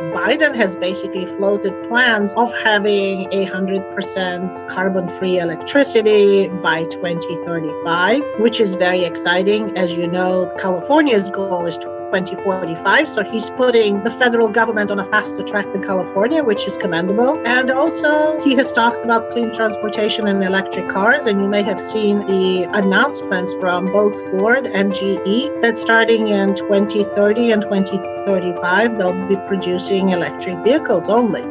Biden 0.00 0.56
has 0.56 0.74
basically 0.74 1.26
floated 1.36 1.74
plans 1.86 2.32
of 2.32 2.50
having 2.54 3.26
a 3.34 3.44
100% 3.44 4.68
carbon 4.70 5.06
free 5.18 5.38
electricity 5.38 6.48
by 6.48 6.84
2035, 6.84 8.22
which 8.38 8.60
is 8.60 8.76
very 8.76 9.04
exciting. 9.04 9.76
As 9.76 9.92
you 9.92 10.06
know, 10.06 10.50
California's 10.58 11.28
goal 11.28 11.66
is 11.66 11.76
2045. 12.10 13.08
So 13.08 13.22
he's 13.22 13.50
putting 13.50 14.02
the 14.02 14.10
federal 14.10 14.48
government 14.48 14.90
on 14.90 14.98
a 14.98 15.04
faster 15.10 15.44
track 15.44 15.72
than 15.72 15.82
California, 15.82 16.42
which 16.42 16.66
is 16.66 16.76
commendable. 16.76 17.40
And 17.46 17.70
also, 17.70 18.40
he 18.42 18.56
has 18.56 18.72
talked 18.72 19.04
about 19.04 19.30
clean 19.30 19.54
transportation 19.54 20.26
and 20.26 20.42
electric 20.42 20.88
cars. 20.88 21.26
And 21.26 21.40
you 21.40 21.48
may 21.48 21.62
have 21.62 21.80
seen 21.80 22.26
the 22.26 22.64
announcements 22.64 23.52
from 23.60 23.86
both 23.86 24.14
Ford 24.32 24.66
and 24.66 24.92
GE 24.92 25.62
that 25.62 25.78
starting 25.78 26.28
in 26.28 26.56
2030 26.56 27.52
and 27.52 27.62
2035, 27.62 28.98
they'll 28.98 29.28
be 29.28 29.36
producing 29.46 30.08
electric 30.08 30.58
vehicles 30.64 31.08
only. 31.08 31.42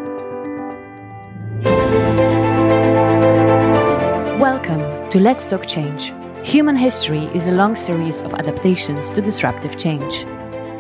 Welcome 4.38 5.10
to 5.10 5.20
Let's 5.20 5.48
Talk 5.48 5.66
Change. 5.66 6.14
Human 6.44 6.76
history 6.76 7.26
is 7.34 7.48
a 7.48 7.52
long 7.52 7.78
series 7.78 8.22
of 8.22 8.34
adaptations 8.34 9.10
to 9.12 9.22
disruptive 9.22 9.78
change. 9.78 10.26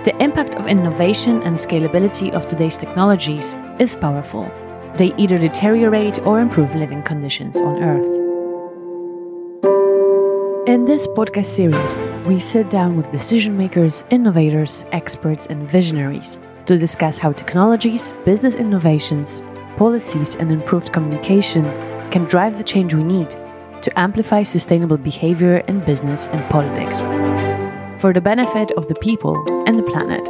The 0.05 0.15
impact 0.23 0.55
of 0.55 0.65
innovation 0.65 1.43
and 1.43 1.57
scalability 1.57 2.31
of 2.31 2.47
today's 2.47 2.77
technologies 2.77 3.57
is 3.79 3.97
powerful. 3.97 4.49
They 4.95 5.13
either 5.17 5.37
deteriorate 5.37 6.25
or 6.25 6.39
improve 6.39 6.73
living 6.73 7.03
conditions 7.03 7.59
on 7.59 7.83
Earth. 7.83 8.15
In 10.69 10.85
this 10.85 11.05
podcast 11.05 11.47
series, 11.47 12.07
we 12.25 12.39
sit 12.39 12.69
down 12.69 12.95
with 12.95 13.11
decision 13.11 13.57
makers, 13.57 14.05
innovators, 14.09 14.85
experts, 14.93 15.47
and 15.47 15.69
visionaries 15.69 16.39
to 16.65 16.77
discuss 16.77 17.17
how 17.17 17.33
technologies, 17.33 18.13
business 18.23 18.55
innovations, 18.55 19.43
policies, 19.75 20.37
and 20.37 20.49
improved 20.49 20.93
communication 20.93 21.65
can 22.09 22.23
drive 22.23 22.57
the 22.57 22.63
change 22.63 22.93
we 22.93 23.03
need 23.03 23.31
to 23.81 23.91
amplify 23.99 24.43
sustainable 24.43 24.97
behavior 24.97 25.57
in 25.67 25.81
business 25.81 26.27
and 26.27 26.41
politics 26.49 27.03
for 27.99 28.13
the 28.13 28.21
benefit 28.21 28.71
of 28.71 28.87
the 28.87 28.95
people 28.95 29.35
and 29.67 29.77
the 29.77 29.83
planet. 29.83 30.25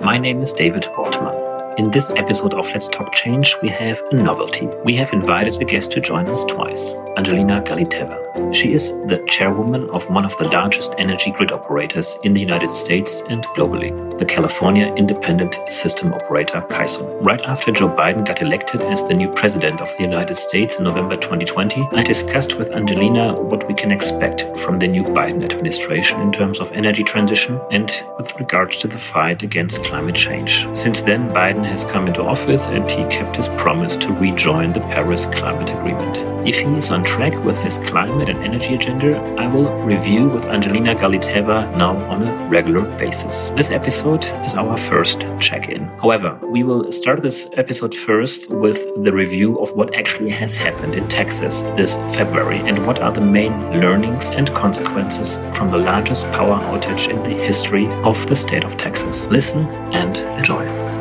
My 0.00 0.16
name 0.16 0.40
is 0.40 0.52
David 0.52 0.84
Wortmann. 0.96 1.53
In 1.76 1.90
this 1.90 2.08
episode 2.10 2.54
of 2.54 2.68
Let's 2.68 2.86
Talk 2.86 3.12
Change, 3.12 3.56
we 3.60 3.68
have 3.68 4.00
a 4.12 4.14
novelty. 4.14 4.68
We 4.84 4.94
have 4.94 5.12
invited 5.12 5.60
a 5.60 5.64
guest 5.64 5.90
to 5.92 6.00
join 6.00 6.28
us 6.28 6.44
twice, 6.44 6.92
Angelina 7.16 7.62
Galiteva. 7.62 8.54
She 8.54 8.72
is 8.72 8.90
the 8.90 9.24
chairwoman 9.28 9.90
of 9.90 10.08
one 10.10 10.24
of 10.24 10.36
the 10.38 10.48
largest 10.48 10.92
energy 10.98 11.32
grid 11.32 11.50
operators 11.50 12.16
in 12.22 12.34
the 12.34 12.40
United 12.40 12.70
States 12.70 13.22
and 13.28 13.44
globally, 13.56 13.90
the 14.18 14.24
California 14.24 14.92
Independent 14.94 15.58
System 15.68 16.12
Operator, 16.12 16.60
CAISO. 16.62 17.24
Right 17.24 17.40
after 17.42 17.72
Joe 17.72 17.88
Biden 17.88 18.24
got 18.24 18.42
elected 18.42 18.82
as 18.82 19.02
the 19.04 19.14
new 19.14 19.30
president 19.32 19.80
of 19.80 19.88
the 19.96 20.04
United 20.04 20.34
States 20.36 20.76
in 20.76 20.84
November 20.84 21.16
2020, 21.16 21.88
I 21.92 22.02
discussed 22.02 22.56
with 22.56 22.72
Angelina 22.72 23.34
what 23.34 23.66
we 23.66 23.74
can 23.74 23.90
expect 23.90 24.46
from 24.58 24.78
the 24.78 24.88
new 24.88 25.02
Biden 25.02 25.44
administration 25.44 26.20
in 26.20 26.30
terms 26.30 26.60
of 26.60 26.70
energy 26.72 27.02
transition 27.02 27.60
and 27.70 27.90
with 28.18 28.32
regards 28.36 28.76
to 28.78 28.88
the 28.88 28.98
fight 28.98 29.42
against 29.42 29.82
climate 29.84 30.16
change. 30.16 30.66
Since 30.74 31.02
then, 31.02 31.28
Biden 31.30 31.63
has 31.64 31.84
come 31.84 32.06
into 32.06 32.22
office 32.22 32.66
and 32.66 32.88
he 32.90 33.04
kept 33.06 33.36
his 33.36 33.48
promise 33.50 33.96
to 33.96 34.12
rejoin 34.12 34.72
the 34.72 34.80
Paris 34.80 35.26
Climate 35.26 35.70
Agreement. 35.70 36.34
If 36.46 36.60
he 36.60 36.66
is 36.76 36.90
on 36.90 37.02
track 37.02 37.42
with 37.42 37.58
his 37.60 37.78
climate 37.78 38.28
and 38.28 38.38
energy 38.44 38.74
agenda, 38.74 39.16
I 39.38 39.46
will 39.46 39.72
review 39.82 40.28
with 40.28 40.44
Angelina 40.44 40.94
Galiteva 40.94 41.74
now 41.76 41.96
on 42.10 42.28
a 42.28 42.48
regular 42.48 42.82
basis. 42.98 43.50
This 43.56 43.70
episode 43.70 44.24
is 44.44 44.54
our 44.54 44.76
first 44.76 45.24
check 45.40 45.68
in. 45.70 45.84
However, 46.02 46.38
we 46.42 46.62
will 46.62 46.92
start 46.92 47.22
this 47.22 47.48
episode 47.54 47.94
first 47.94 48.50
with 48.50 48.86
the 49.02 49.12
review 49.12 49.58
of 49.60 49.72
what 49.72 49.94
actually 49.94 50.30
has 50.30 50.54
happened 50.54 50.94
in 50.96 51.08
Texas 51.08 51.62
this 51.76 51.96
February 52.14 52.58
and 52.58 52.86
what 52.86 52.98
are 53.00 53.12
the 53.12 53.20
main 53.20 53.52
learnings 53.80 54.30
and 54.30 54.54
consequences 54.54 55.38
from 55.54 55.70
the 55.70 55.78
largest 55.78 56.24
power 56.26 56.60
outage 56.60 57.08
in 57.08 57.22
the 57.22 57.42
history 57.42 57.86
of 58.02 58.26
the 58.26 58.36
state 58.36 58.64
of 58.64 58.76
Texas. 58.76 59.24
Listen 59.26 59.66
and 59.92 60.18
enjoy. 60.38 60.93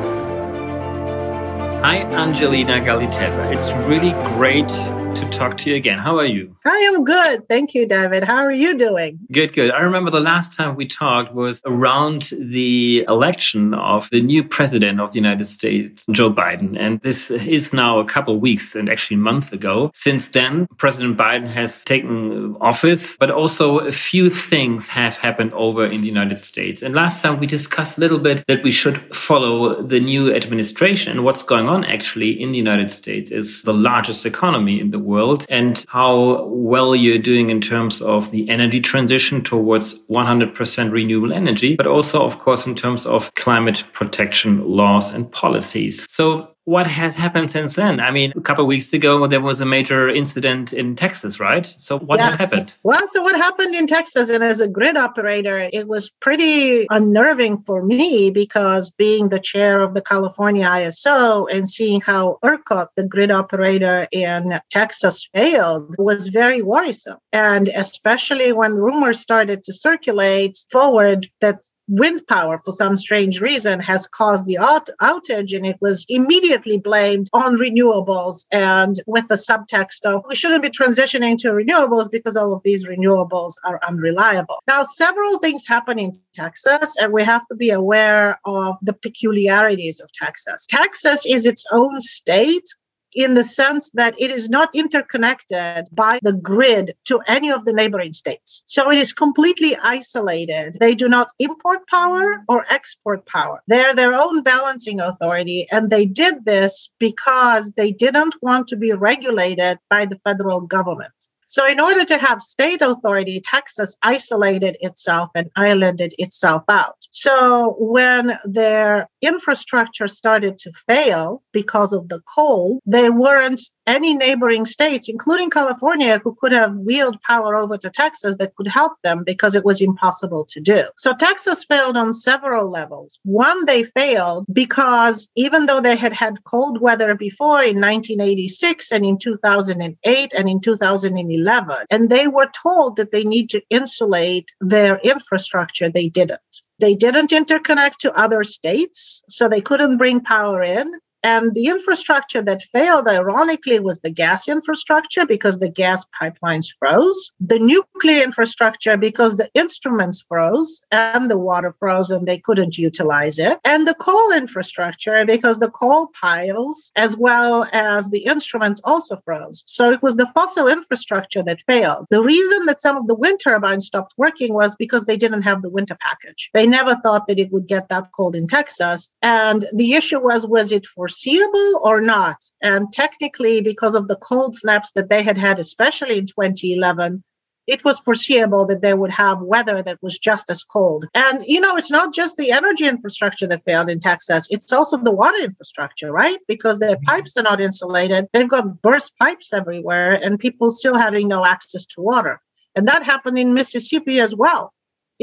Hi, 1.83 2.03
Angelina 2.13 2.79
Galiteva. 2.79 3.53
It's 3.53 3.69
really 3.89 4.11
great 4.37 4.71
to 5.15 5.29
talk 5.29 5.57
to 5.57 5.69
you 5.69 5.75
again. 5.75 5.99
How 5.99 6.17
are 6.17 6.25
you? 6.25 6.55
I 6.65 6.75
am 6.91 7.03
good. 7.03 7.47
Thank 7.47 7.75
you, 7.75 7.87
David. 7.87 8.23
How 8.23 8.43
are 8.43 8.51
you 8.51 8.77
doing? 8.77 9.19
Good, 9.31 9.53
good. 9.53 9.69
I 9.71 9.81
remember 9.81 10.09
the 10.09 10.19
last 10.19 10.57
time 10.57 10.75
we 10.75 10.87
talked 10.87 11.33
was 11.33 11.61
around 11.65 12.31
the 12.39 13.05
election 13.07 13.75
of 13.75 14.09
the 14.09 14.21
new 14.21 14.43
president 14.43 14.99
of 14.99 15.11
the 15.11 15.19
United 15.19 15.45
States, 15.45 16.07
Joe 16.11 16.31
Biden. 16.31 16.79
And 16.79 16.99
this 17.01 17.29
is 17.29 17.73
now 17.73 17.99
a 17.99 18.05
couple 18.05 18.33
of 18.35 18.41
weeks 18.41 18.73
and 18.75 18.89
actually 18.89 19.15
a 19.15 19.19
month 19.19 19.53
ago. 19.53 19.91
Since 19.93 20.29
then, 20.29 20.67
President 20.77 21.15
Biden 21.15 21.47
has 21.47 21.83
taken 21.83 22.55
office, 22.59 23.15
but 23.17 23.29
also 23.29 23.79
a 23.79 23.91
few 23.91 24.31
things 24.31 24.87
have 24.87 25.17
happened 25.17 25.53
over 25.53 25.85
in 25.85 26.01
the 26.01 26.07
United 26.07 26.39
States. 26.39 26.81
And 26.81 26.95
last 26.95 27.21
time 27.21 27.39
we 27.39 27.45
discussed 27.45 27.97
a 27.97 28.01
little 28.01 28.19
bit 28.19 28.43
that 28.47 28.63
we 28.63 28.71
should 28.71 29.15
follow 29.15 29.81
the 29.83 29.99
new 29.99 30.33
administration. 30.33 31.11
And 31.11 31.23
what's 31.23 31.43
going 31.43 31.67
on 31.67 31.85
actually 31.85 32.41
in 32.41 32.51
the 32.51 32.57
United 32.57 32.89
States 32.89 33.31
is 33.31 33.61
the 33.63 33.73
largest 33.73 34.25
economy 34.25 34.79
in 34.79 34.89
the 34.89 35.02
world 35.03 35.45
and 35.49 35.85
how 35.89 36.45
well 36.45 36.95
you're 36.95 37.17
doing 37.17 37.49
in 37.49 37.61
terms 37.61 38.01
of 38.01 38.31
the 38.31 38.49
energy 38.49 38.79
transition 38.79 39.43
towards 39.43 39.95
100% 40.09 40.91
renewable 40.91 41.33
energy, 41.33 41.75
but 41.75 41.87
also, 41.87 42.23
of 42.23 42.39
course, 42.39 42.65
in 42.65 42.75
terms 42.75 43.05
of 43.05 43.33
climate 43.35 43.83
protection 43.93 44.63
laws 44.67 45.11
and 45.11 45.31
policies. 45.31 46.07
So 46.09 46.52
what 46.65 46.87
has 46.87 47.15
happened 47.15 47.51
since 47.51 47.75
then? 47.75 47.99
I 47.99 48.11
mean, 48.11 48.31
a 48.35 48.41
couple 48.41 48.63
of 48.63 48.67
weeks 48.67 48.93
ago, 48.93 49.27
there 49.27 49.41
was 49.41 49.59
a 49.59 49.65
major 49.65 50.07
incident 50.07 50.71
in 50.73 50.95
Texas, 50.95 51.39
right? 51.39 51.65
So, 51.77 51.99
what 51.99 52.19
yes. 52.19 52.37
has 52.37 52.51
happened? 52.51 52.73
Well, 52.83 53.07
so 53.09 53.21
what 53.21 53.35
happened 53.35 53.75
in 53.75 53.87
Texas, 53.87 54.29
and 54.29 54.43
as 54.43 54.61
a 54.61 54.67
grid 54.67 54.95
operator, 54.95 55.69
it 55.71 55.87
was 55.87 56.11
pretty 56.21 56.87
unnerving 56.89 57.59
for 57.59 57.83
me 57.83 58.31
because 58.31 58.91
being 58.91 59.29
the 59.29 59.39
chair 59.39 59.81
of 59.81 59.93
the 59.93 60.01
California 60.01 60.65
ISO 60.65 61.47
and 61.51 61.67
seeing 61.67 61.99
how 61.99 62.37
ERCOT, 62.43 62.87
the 62.95 63.05
grid 63.05 63.31
operator 63.31 64.07
in 64.11 64.59
Texas, 64.69 65.27
failed 65.33 65.95
was 65.97 66.27
very 66.27 66.61
worrisome. 66.61 67.17
And 67.33 67.67
especially 67.67 68.53
when 68.53 68.75
rumors 68.75 69.19
started 69.19 69.63
to 69.65 69.73
circulate 69.73 70.57
forward 70.71 71.27
that 71.41 71.63
wind 71.87 72.25
power 72.27 72.57
for 72.63 72.71
some 72.71 72.95
strange 72.95 73.41
reason 73.41 73.79
has 73.79 74.07
caused 74.07 74.45
the 74.45 74.57
out- 74.57 74.89
outage 75.01 75.55
and 75.55 75.65
it 75.65 75.77
was 75.81 76.05
immediately 76.07 76.77
blamed 76.77 77.29
on 77.33 77.57
renewables 77.57 78.45
and 78.51 79.01
with 79.05 79.27
the 79.27 79.35
subtext 79.35 80.05
of 80.05 80.23
we 80.27 80.35
shouldn't 80.35 80.61
be 80.61 80.69
transitioning 80.69 81.37
to 81.37 81.51
renewables 81.51 82.09
because 82.09 82.35
all 82.35 82.53
of 82.53 82.63
these 82.63 82.87
renewables 82.87 83.53
are 83.65 83.79
unreliable. 83.85 84.59
Now 84.67 84.83
several 84.83 85.39
things 85.39 85.67
happen 85.67 85.99
in 85.99 86.13
texas 86.33 86.95
and 86.99 87.11
we 87.11 87.23
have 87.23 87.45
to 87.47 87.55
be 87.55 87.71
aware 87.71 88.39
of 88.45 88.77
the 88.81 88.93
peculiarities 88.93 89.99
of 89.99 90.11
texas. 90.13 90.65
Texas 90.67 91.25
is 91.25 91.45
its 91.45 91.65
own 91.71 91.99
state 91.99 92.67
in 93.15 93.33
the 93.33 93.43
sense 93.43 93.91
that 93.91 94.15
it 94.19 94.31
is 94.31 94.49
not 94.49 94.69
interconnected 94.73 95.87
by 95.91 96.19
the 96.21 96.33
grid 96.33 96.95
to 97.05 97.19
any 97.27 97.51
of 97.51 97.65
the 97.65 97.73
neighboring 97.73 98.13
states. 98.13 98.63
So 98.65 98.91
it 98.91 98.97
is 98.97 99.13
completely 99.13 99.75
isolated. 99.75 100.77
They 100.79 100.95
do 100.95 101.07
not 101.07 101.31
import 101.39 101.87
power 101.87 102.43
or 102.47 102.65
export 102.69 103.25
power. 103.25 103.61
They're 103.67 103.95
their 103.95 104.13
own 104.13 104.43
balancing 104.43 104.99
authority. 104.99 105.67
And 105.71 105.89
they 105.89 106.05
did 106.05 106.45
this 106.45 106.89
because 106.99 107.71
they 107.71 107.91
didn't 107.91 108.35
want 108.41 108.67
to 108.69 108.75
be 108.75 108.93
regulated 108.93 109.79
by 109.89 110.05
the 110.05 110.19
federal 110.23 110.61
government. 110.61 111.13
So, 111.53 111.67
in 111.67 111.79
order 111.79 112.03
to 112.03 112.17
have 112.17 112.41
state 112.41 112.81
authority, 112.81 113.39
Texas 113.39 113.95
isolated 114.01 114.75
itself 114.81 115.29
and 115.35 115.51
islanded 115.55 116.15
itself 116.17 116.63
out. 116.67 116.97
So, 117.11 117.75
when 117.77 118.39
their 118.43 119.07
infrastructure 119.21 120.07
started 120.07 120.57
to 120.57 120.71
fail 120.87 121.43
because 121.51 121.93
of 121.93 122.09
the 122.09 122.21
coal, 122.21 122.79
they 122.87 123.11
weren't 123.11 123.61
any 123.85 124.15
neighboring 124.15 124.65
states, 124.65 125.09
including 125.09 125.49
California, 125.49 126.19
who 126.23 126.35
could 126.39 126.53
have 126.53 126.75
wheeled 126.75 127.21
power 127.21 127.55
over 127.55 127.77
to 127.77 127.89
Texas 127.89 128.35
that 128.39 128.55
could 128.55 128.67
help 128.67 128.93
them 129.03 129.23
because 129.25 129.55
it 129.55 129.65
was 129.65 129.81
impossible 129.81 130.45
to 130.49 130.61
do. 130.61 130.85
So 130.97 131.13
Texas 131.13 131.65
failed 131.65 131.97
on 131.97 132.13
several 132.13 132.69
levels. 132.69 133.19
One, 133.23 133.65
they 133.65 133.83
failed 133.83 134.45
because 134.51 135.27
even 135.35 135.65
though 135.65 135.81
they 135.81 135.95
had 135.95 136.13
had 136.13 136.43
cold 136.45 136.81
weather 136.81 137.13
before 137.15 137.61
in 137.61 137.79
1986 137.79 138.91
and 138.91 139.05
in 139.05 139.17
2008 139.17 140.33
and 140.33 140.49
in 140.49 140.61
2011, 140.61 141.42
and 141.89 142.09
they 142.09 142.27
were 142.27 142.49
told 142.63 142.95
that 142.97 143.11
they 143.11 143.23
need 143.23 143.49
to 143.51 143.61
insulate 143.69 144.51
their 144.61 144.97
infrastructure, 144.99 145.89
they 145.89 146.09
didn't. 146.09 146.39
They 146.79 146.95
didn't 146.95 147.31
interconnect 147.31 147.97
to 147.99 148.13
other 148.13 148.43
states, 148.43 149.21
so 149.29 149.47
they 149.47 149.61
couldn't 149.61 149.97
bring 149.97 150.21
power 150.21 150.63
in 150.63 150.93
And 151.23 151.53
the 151.53 151.67
infrastructure 151.67 152.41
that 152.41 152.63
failed, 152.63 153.07
ironically, 153.07 153.79
was 153.79 153.99
the 153.99 154.09
gas 154.09 154.47
infrastructure 154.47 155.25
because 155.25 155.57
the 155.57 155.69
gas 155.69 156.05
pipelines 156.21 156.67
froze, 156.77 157.31
the 157.39 157.59
nuclear 157.59 158.23
infrastructure 158.23 158.97
because 158.97 159.37
the 159.37 159.49
instruments 159.53 160.23
froze 160.27 160.81
and 160.91 161.31
the 161.31 161.37
water 161.37 161.73
froze 161.79 162.11
and 162.11 162.27
they 162.27 162.37
couldn't 162.39 162.77
utilize 162.77 163.39
it, 163.39 163.59
and 163.63 163.87
the 163.87 163.93
coal 163.95 164.31
infrastructure 164.31 165.25
because 165.25 165.59
the 165.59 165.69
coal 165.69 166.09
piles 166.19 166.91
as 166.95 167.15
well 167.15 167.67
as 167.71 168.09
the 168.09 168.25
instruments 168.25 168.81
also 168.83 169.21
froze. 169.23 169.63
So 169.65 169.91
it 169.91 170.03
was 170.03 170.15
the 170.15 170.27
fossil 170.27 170.67
infrastructure 170.67 171.43
that 171.43 171.61
failed. 171.67 172.07
The 172.09 172.21
reason 172.21 172.65
that 172.65 172.81
some 172.81 172.97
of 172.97 173.07
the 173.07 173.15
wind 173.15 173.39
turbines 173.43 173.87
stopped 173.87 174.13
working 174.17 174.53
was 174.53 174.75
because 174.75 175.05
they 175.05 175.17
didn't 175.17 175.43
have 175.43 175.61
the 175.61 175.69
winter 175.69 175.97
package. 175.99 176.49
They 176.53 176.67
never 176.67 176.95
thought 176.95 177.27
that 177.27 177.39
it 177.39 177.51
would 177.51 177.67
get 177.67 177.89
that 177.89 178.09
cold 178.15 178.35
in 178.35 178.47
Texas. 178.47 179.09
And 179.21 179.65
the 179.73 179.93
issue 179.93 180.19
was 180.19 180.45
was 180.45 180.71
it 180.71 180.85
foreseeable 181.13 181.81
or 181.83 182.01
not? 182.01 182.37
And 182.61 182.91
technically, 182.91 183.61
because 183.61 183.95
of 183.95 184.07
the 184.07 184.15
cold 184.15 184.55
snaps 184.55 184.91
that 184.93 185.09
they 185.09 185.23
had 185.23 185.37
had, 185.37 185.59
especially 185.59 186.17
in 186.17 186.27
2011, 186.27 187.23
it 187.65 187.85
was 187.85 187.99
foreseeable 187.99 188.65
that 188.67 188.81
they 188.81 188.93
would 188.93 189.11
have 189.11 189.41
weather 189.41 189.81
that 189.81 189.99
was 190.01 190.19
just 190.19 190.49
as 190.49 190.63
cold. 190.63 191.05
And, 191.13 191.41
you 191.45 191.61
know, 191.61 191.77
it's 191.77 191.91
not 191.91 192.13
just 192.13 192.35
the 192.35 192.51
energy 192.51 192.85
infrastructure 192.85 193.47
that 193.47 193.63
failed 193.63 193.89
in 193.89 194.01
Texas, 194.01 194.47
it's 194.49 194.73
also 194.73 194.97
the 194.97 195.13
water 195.13 195.37
infrastructure, 195.37 196.11
right? 196.11 196.39
Because 196.47 196.79
their 196.79 196.95
mm-hmm. 196.95 197.05
pipes 197.05 197.37
are 197.37 197.43
not 197.43 197.61
insulated. 197.61 198.27
They've 198.33 198.49
got 198.49 198.81
burst 198.81 199.13
pipes 199.17 199.53
everywhere, 199.53 200.13
and 200.13 200.39
people 200.39 200.71
still 200.71 200.97
having 200.97 201.29
no 201.29 201.45
access 201.45 201.85
to 201.85 202.01
water. 202.01 202.41
And 202.75 202.87
that 202.87 203.03
happened 203.03 203.37
in 203.37 203.53
Mississippi 203.53 204.19
as 204.19 204.35
well. 204.35 204.73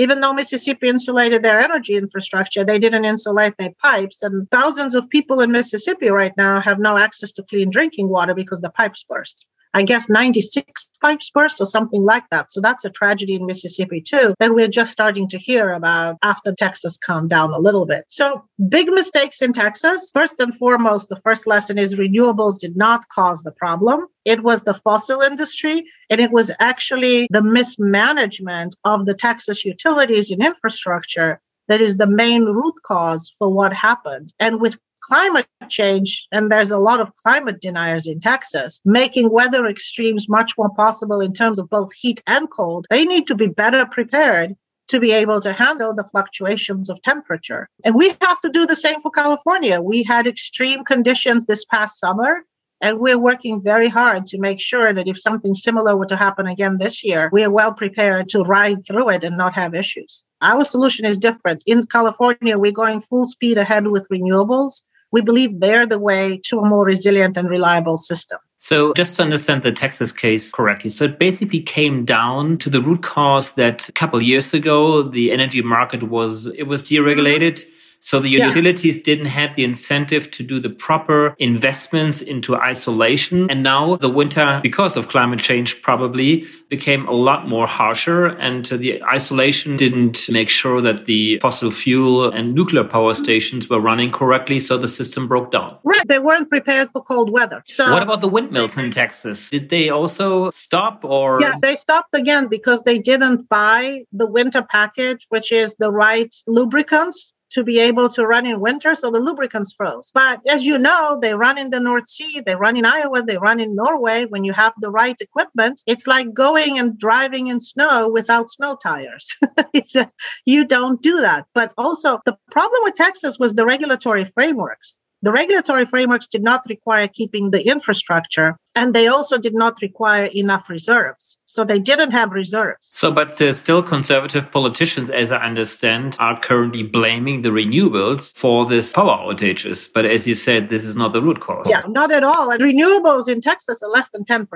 Even 0.00 0.23
though 0.23 0.32
Mississippi 0.32 0.88
insulated 0.88 1.43
their 1.43 1.61
energy 1.61 1.94
infrastructure, 1.94 2.64
they 2.64 2.79
didn't 2.79 3.05
insulate 3.05 3.58
their 3.58 3.75
pipes. 3.82 4.23
And 4.23 4.50
thousands 4.50 4.94
of 4.94 5.11
people 5.11 5.43
in 5.43 5.52
Mississippi 5.52 6.08
right 6.08 6.32
now 6.38 6.58
have 6.58 6.79
no 6.79 6.97
access 6.97 7.32
to 7.32 7.43
clean 7.43 7.69
drinking 7.69 8.08
water 8.08 8.32
because 8.32 8.62
the 8.62 8.70
pipes 8.70 9.05
burst. 9.06 9.44
I 9.72 9.82
guess 9.82 10.08
96 10.08 10.90
pipes 11.00 11.31
burst 11.32 11.61
or 11.61 11.67
something 11.67 12.02
like 12.02 12.25
that. 12.31 12.50
So 12.50 12.61
that's 12.61 12.84
a 12.84 12.90
tragedy 12.90 13.34
in 13.34 13.46
Mississippi 13.46 14.00
too 14.00 14.34
that 14.38 14.55
we're 14.55 14.69
just 14.69 14.90
starting 14.90 15.28
to 15.28 15.38
hear 15.38 15.72
about 15.72 16.17
after 16.22 16.52
Texas 16.55 16.99
calmed 16.99 17.31
down 17.31 17.52
a 17.52 17.58
little 17.58 17.87
bit. 17.87 18.05
So 18.08 18.44
big 18.69 18.88
mistakes 18.88 19.43
in 19.43 19.52
Texas. 19.52 20.11
First 20.12 20.40
and 20.40 20.56
foremost, 20.56 21.08
the 21.08 21.20
first 21.22 21.46
lesson 21.46 21.78
is 21.78 21.99
renewables 21.99 22.58
did 22.58 22.76
not 22.76 23.08
cause 23.08 23.43
the 23.43 23.52
problem. 23.52 24.06
It 24.25 24.43
was 24.43 24.62
the 24.62 24.75
fossil 24.75 25.20
industry 25.20 25.84
and 26.11 26.20
it 26.20 26.32
was 26.32 26.50
actually 26.58 27.28
the 27.31 27.43
mismanagement 27.43 28.76
of 28.84 29.06
the 29.06 29.14
Texas 29.14 29.64
utilities 29.64 30.31
and 30.31 30.44
infrastructure 30.44 31.40
that 31.69 31.81
is 31.81 31.96
the 31.96 32.06
main 32.06 32.44
root 32.44 32.75
cause 32.84 33.32
for 33.38 33.49
what 33.49 33.73
happened. 33.73 34.34
And 34.40 34.61
with 34.61 34.76
climate 35.02 35.47
change, 35.69 36.26
and 36.32 36.50
there's 36.50 36.70
a 36.70 36.79
lot 36.79 37.00
of 37.00 37.14
climate 37.17 37.61
deniers 37.61 38.06
in 38.06 38.20
Texas, 38.20 38.81
making 38.85 39.31
weather 39.31 39.67
extremes 39.67 40.29
much 40.29 40.56
more 40.56 40.70
possible 40.75 41.20
in 41.20 41.32
terms 41.32 41.58
of 41.58 41.70
both 41.70 41.93
heat 41.93 42.23
and 42.26 42.50
cold, 42.50 42.87
they 42.91 43.05
need 43.05 43.26
to 43.26 43.35
be 43.35 43.47
better 43.47 43.87
prepared 43.87 44.56
to 44.88 44.99
be 44.99 45.12
able 45.12 45.41
to 45.41 45.52
handle 45.52 45.94
the 45.94 46.05
fluctuations 46.05 46.91
of 46.91 47.00
temperature. 47.02 47.69
And 47.85 47.94
we 47.94 48.08
have 48.20 48.41
to 48.41 48.49
do 48.49 48.67
the 48.67 48.75
same 48.75 49.00
for 49.00 49.11
California. 49.11 49.81
We 49.81 50.02
had 50.02 50.26
extreme 50.26 50.85
conditions 50.85 51.47
this 51.47 51.64
past 51.64 52.00
summer. 52.00 52.44
And 52.82 52.99
we're 52.99 53.19
working 53.19 53.62
very 53.62 53.88
hard 53.88 54.25
to 54.26 54.38
make 54.38 54.58
sure 54.58 54.94
that 54.94 55.06
if 55.06 55.20
something 55.20 55.55
similar 55.55 55.99
were 55.99 56.06
to 56.06 56.17
happen 56.17 56.47
again 56.47 56.79
this 56.79 57.05
year, 57.05 57.29
we 57.31 57.44
are 57.44 57.50
well 57.50 57.75
prepared 57.75 58.31
to 58.31 58.43
ride 58.43 58.87
through 58.87 59.11
it 59.11 59.23
and 59.23 59.37
not 59.37 59.52
have 59.52 59.75
issues. 59.75 60.25
Our 60.41 60.64
solution 60.64 61.05
is 61.05 61.19
different. 61.19 61.62
In 61.67 61.87
California, 61.87 62.56
we're 62.56 62.73
going 62.73 63.02
full 63.02 63.26
speed 63.26 63.58
ahead 63.58 63.87
with 63.87 64.08
renewables 64.08 64.82
we 65.12 65.20
believe 65.20 65.60
they're 65.60 65.86
the 65.86 65.98
way 65.98 66.40
to 66.44 66.58
a 66.58 66.68
more 66.68 66.84
resilient 66.84 67.36
and 67.36 67.48
reliable 67.48 67.98
system. 67.98 68.38
So, 68.58 68.92
just 68.94 69.16
to 69.16 69.22
understand 69.22 69.62
the 69.62 69.72
Texas 69.72 70.12
case 70.12 70.52
correctly, 70.52 70.90
so 70.90 71.06
it 71.06 71.18
basically 71.18 71.62
came 71.62 72.04
down 72.04 72.58
to 72.58 72.68
the 72.68 72.82
root 72.82 73.02
cause 73.02 73.52
that 73.52 73.88
a 73.88 73.92
couple 73.92 74.20
years 74.20 74.52
ago 74.52 75.02
the 75.02 75.32
energy 75.32 75.62
market 75.62 76.02
was 76.02 76.46
it 76.46 76.64
was 76.64 76.82
deregulated. 76.82 77.60
Mm-hmm 77.60 77.76
so 78.00 78.19
the 78.19 78.29
utilities 78.29 78.97
yeah. 78.97 79.02
didn't 79.05 79.26
have 79.26 79.55
the 79.55 79.62
incentive 79.62 80.31
to 80.32 80.43
do 80.43 80.58
the 80.58 80.70
proper 80.70 81.35
investments 81.38 82.23
into 82.23 82.56
isolation. 82.56 83.50
And 83.50 83.62
now 83.62 83.97
the 83.97 84.08
winter, 84.08 84.58
because 84.62 84.97
of 84.97 85.08
climate 85.08 85.41
change, 85.41 85.82
probably 85.82 86.44
became 86.70 87.06
a 87.06 87.12
lot 87.12 87.47
more 87.47 87.67
harsher. 87.67 88.26
And 88.26 88.64
the 88.64 89.02
isolation 89.05 89.76
didn't 89.76 90.31
make 90.31 90.49
sure 90.49 90.81
that 90.81 91.05
the 91.05 91.38
fossil 91.41 91.70
fuel 91.70 92.31
and 92.31 92.55
nuclear 92.55 92.85
power 92.85 93.12
stations 93.12 93.69
were 93.69 93.81
running 93.81 94.11
correctly. 94.11 94.61
So 94.61 94.79
the 94.79 94.88
system 94.88 95.29
broke 95.29 95.50
down. 95.50 95.76
Right. 95.85 96.06
They 96.08 96.19
weren't 96.19 96.49
prepared 96.49 96.91
for 96.93 97.05
cold 97.05 97.31
weather. 97.31 97.62
So 97.67 97.93
what 97.93 98.02
about 98.02 98.23
the 98.23 98.29
windmills 98.29 98.79
in 98.79 98.91
Texas? 98.91 99.50
Did 99.50 99.69
they 99.69 99.91
also 99.91 100.49
stop 100.49 101.05
or? 101.05 101.38
Yes, 101.38 101.61
they 101.61 101.76
stopped 101.76 102.14
again 102.14 102.49
because 102.49 102.82
they 102.82 102.99
didn't 102.99 103.49
buy 103.50 104.05
the 104.12 104.26
winter 104.26 104.62
package, 104.62 105.26
which 105.29 105.52
is 105.52 105.76
the 105.76 105.93
right 105.93 106.35
lubricants 106.47 107.35
to 107.50 107.64
be 107.64 107.81
able 107.81 108.08
to 108.11 108.26
run 108.26 108.47
in 108.47 108.61
winter, 108.61 108.94
so 108.94 109.11
the 109.11 109.19
lubricants 109.19 109.73
froze. 109.73 110.11
But 110.14 110.41
as 110.49 110.64
you 110.64 110.79
know, 110.79 111.19
they 111.20 111.35
run 111.35 111.58
in 111.58 111.70
the 111.70 111.81
North 111.81 112.08
Sea, 112.08 112.43
they 112.44 112.55
run 112.55 112.76
in 112.76 112.85
Iowa, 112.85 113.23
they 113.23 113.38
run 113.38 113.61
in 113.61 113.75
Norway. 113.75 114.26
When 114.26 114.44
you 114.44 114.52
have 114.52 114.73
the 114.81 114.91
right 114.91 115.17
equipment, 115.20 115.82
it's 115.87 116.06
like 116.06 116.32
going 116.32 116.79
and 116.79 116.99
driving 116.99 117.49
in 117.49 117.61
snow 117.61 118.08
without 118.08 118.50
snow 118.50 118.76
tires. 118.82 119.37
a, 119.97 120.11
you 120.44 120.64
don't 120.64 121.02
do 121.02 121.20
that. 121.20 121.47
But 121.55 121.73
also, 121.76 122.20
the 122.25 122.37
problem 122.50 122.82
with 122.85 122.94
Texas 122.94 123.38
was 123.38 123.55
the 123.55 123.67
regulatory 123.67 124.25
frameworks. 124.25 124.99
The 125.22 125.32
regulatory 125.32 125.84
frameworks 125.84 126.26
did 126.26 126.43
not 126.43 126.64
require 126.69 127.06
keeping 127.06 127.50
the 127.50 127.67
infrastructure, 127.67 128.56
and 128.75 128.94
they 128.94 129.06
also 129.06 129.37
did 129.37 129.52
not 129.52 129.82
require 129.82 130.31
enough 130.34 130.70
reserves. 130.70 131.37
So 131.44 131.62
they 131.62 131.78
didn't 131.78 132.12
have 132.12 132.31
reserves. 132.31 132.88
So, 132.93 133.11
but 133.11 133.31
still, 133.34 133.82
conservative 133.82 134.50
politicians, 134.50 135.11
as 135.11 135.31
I 135.31 135.37
understand, 135.44 136.17
are 136.20 136.40
currently 136.40 136.84
blaming 136.84 137.43
the 137.43 137.50
renewables 137.50 138.34
for 138.34 138.67
this 138.67 138.94
power 138.94 139.19
outages. 139.19 139.90
But 139.93 140.06
as 140.06 140.26
you 140.26 140.34
said, 140.34 140.70
this 140.70 140.84
is 140.84 140.96
not 140.96 141.12
the 141.12 141.20
root 141.20 141.40
cause. 141.40 141.69
Yeah, 141.69 141.82
not 141.87 142.11
at 142.11 142.25
all. 142.25 142.50
And 142.50 142.62
renewables 142.62 143.28
in 143.28 143.43
Texas 143.43 143.82
are 143.82 143.90
less 143.90 144.08
than 144.08 144.25
10%. 144.25 144.46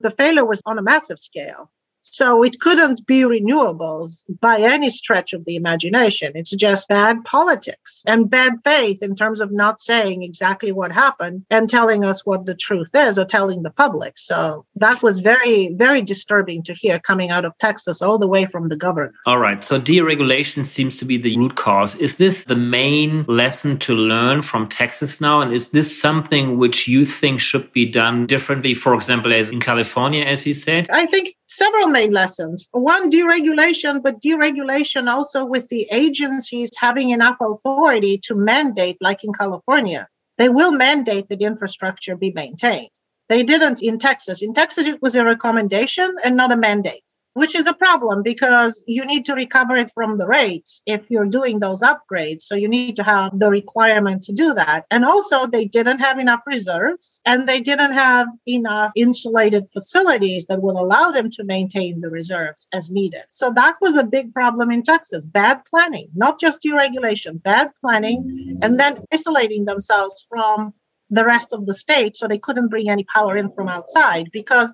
The 0.00 0.10
failure 0.10 0.44
was 0.44 0.60
on 0.66 0.78
a 0.78 0.82
massive 0.82 1.18
scale. 1.18 1.70
So 2.02 2.42
it 2.42 2.60
couldn't 2.60 3.06
be 3.06 3.22
renewables 3.22 4.22
by 4.40 4.58
any 4.60 4.90
stretch 4.90 5.32
of 5.32 5.44
the 5.44 5.56
imagination. 5.56 6.32
It's 6.34 6.50
just 6.50 6.88
bad 6.88 7.24
politics 7.24 8.02
and 8.06 8.28
bad 8.28 8.54
faith 8.64 9.02
in 9.02 9.14
terms 9.14 9.40
of 9.40 9.52
not 9.52 9.80
saying 9.80 10.22
exactly 10.22 10.72
what 10.72 10.92
happened 10.92 11.44
and 11.50 11.68
telling 11.68 12.04
us 12.04 12.26
what 12.26 12.46
the 12.46 12.54
truth 12.54 12.90
is 12.94 13.18
or 13.18 13.24
telling 13.24 13.62
the 13.62 13.70
public. 13.70 14.18
So 14.18 14.66
that 14.76 15.02
was 15.02 15.20
very, 15.20 15.74
very 15.74 16.02
disturbing 16.02 16.64
to 16.64 16.74
hear 16.74 16.98
coming 16.98 17.30
out 17.30 17.44
of 17.44 17.56
Texas 17.58 18.02
all 18.02 18.18
the 18.18 18.28
way 18.28 18.44
from 18.44 18.68
the 18.68 18.76
governor. 18.76 19.12
All 19.26 19.38
right. 19.38 19.62
So 19.62 19.80
deregulation 19.80 20.66
seems 20.66 20.98
to 20.98 21.04
be 21.04 21.18
the 21.18 21.36
root 21.36 21.56
cause. 21.56 21.94
Is 21.96 22.16
this 22.16 22.44
the 22.44 22.56
main 22.56 23.24
lesson 23.28 23.78
to 23.78 23.94
learn 23.94 24.42
from 24.42 24.68
Texas 24.68 25.20
now? 25.20 25.40
And 25.40 25.52
is 25.52 25.68
this 25.68 26.00
something 26.00 26.58
which 26.58 26.88
you 26.88 27.06
think 27.06 27.40
should 27.40 27.72
be 27.72 27.86
done 27.86 28.26
differently, 28.26 28.74
for 28.74 28.94
example, 28.94 29.32
as 29.32 29.52
in 29.52 29.60
California, 29.60 30.24
as 30.24 30.46
you 30.46 30.54
said? 30.54 30.88
I 30.90 31.06
think 31.06 31.34
several 31.56 31.88
main 31.88 32.12
lessons. 32.12 32.68
One, 32.72 33.10
deregulation, 33.10 34.02
but 34.02 34.20
deregulation 34.20 35.08
also 35.08 35.44
with 35.44 35.68
the 35.68 35.88
agencies 35.90 36.70
having 36.76 37.10
enough 37.10 37.36
authority 37.40 38.18
to 38.24 38.34
mandate, 38.34 38.98
like 39.00 39.24
in 39.24 39.32
California. 39.32 40.08
They 40.38 40.48
will 40.48 40.72
mandate 40.72 41.28
that 41.28 41.42
infrastructure 41.42 42.16
be 42.16 42.32
maintained. 42.32 42.90
They 43.28 43.42
didn't 43.42 43.82
in 43.82 43.98
Texas. 43.98 44.42
In 44.42 44.54
Texas, 44.54 44.86
it 44.86 45.00
was 45.00 45.14
a 45.14 45.24
recommendation 45.24 46.16
and 46.24 46.36
not 46.36 46.52
a 46.52 46.56
mandate 46.56 47.04
which 47.34 47.54
is 47.54 47.66
a 47.66 47.74
problem 47.74 48.22
because 48.22 48.82
you 48.86 49.04
need 49.04 49.24
to 49.26 49.34
recover 49.34 49.76
it 49.76 49.90
from 49.92 50.18
the 50.18 50.26
rates 50.26 50.82
if 50.86 51.02
you're 51.08 51.26
doing 51.26 51.60
those 51.60 51.82
upgrades. 51.82 52.42
So 52.42 52.54
you 52.54 52.68
need 52.68 52.96
to 52.96 53.02
have 53.02 53.38
the 53.38 53.50
requirement 53.50 54.22
to 54.24 54.32
do 54.32 54.52
that. 54.54 54.86
And 54.90 55.04
also, 55.04 55.46
they 55.46 55.64
didn't 55.64 55.98
have 55.98 56.18
enough 56.18 56.40
reserves 56.46 57.20
and 57.24 57.48
they 57.48 57.60
didn't 57.60 57.92
have 57.92 58.28
enough 58.46 58.92
insulated 58.96 59.68
facilities 59.72 60.44
that 60.46 60.62
will 60.62 60.78
allow 60.78 61.10
them 61.10 61.30
to 61.30 61.44
maintain 61.44 62.00
the 62.00 62.10
reserves 62.10 62.66
as 62.72 62.90
needed. 62.90 63.24
So 63.30 63.50
that 63.52 63.76
was 63.80 63.96
a 63.96 64.04
big 64.04 64.32
problem 64.34 64.70
in 64.70 64.82
Texas 64.82 65.24
bad 65.24 65.62
planning, 65.64 66.08
not 66.14 66.38
just 66.40 66.62
deregulation, 66.62 67.42
bad 67.42 67.70
planning, 67.80 68.58
and 68.62 68.78
then 68.78 68.98
isolating 69.12 69.64
themselves 69.64 70.24
from 70.28 70.74
the 71.12 71.24
rest 71.24 71.52
of 71.52 71.66
the 71.66 71.74
state 71.74 72.16
so 72.16 72.26
they 72.26 72.38
couldn't 72.38 72.68
bring 72.68 72.88
any 72.88 73.04
power 73.04 73.36
in 73.36 73.52
from 73.52 73.68
outside 73.68 74.30
because 74.32 74.72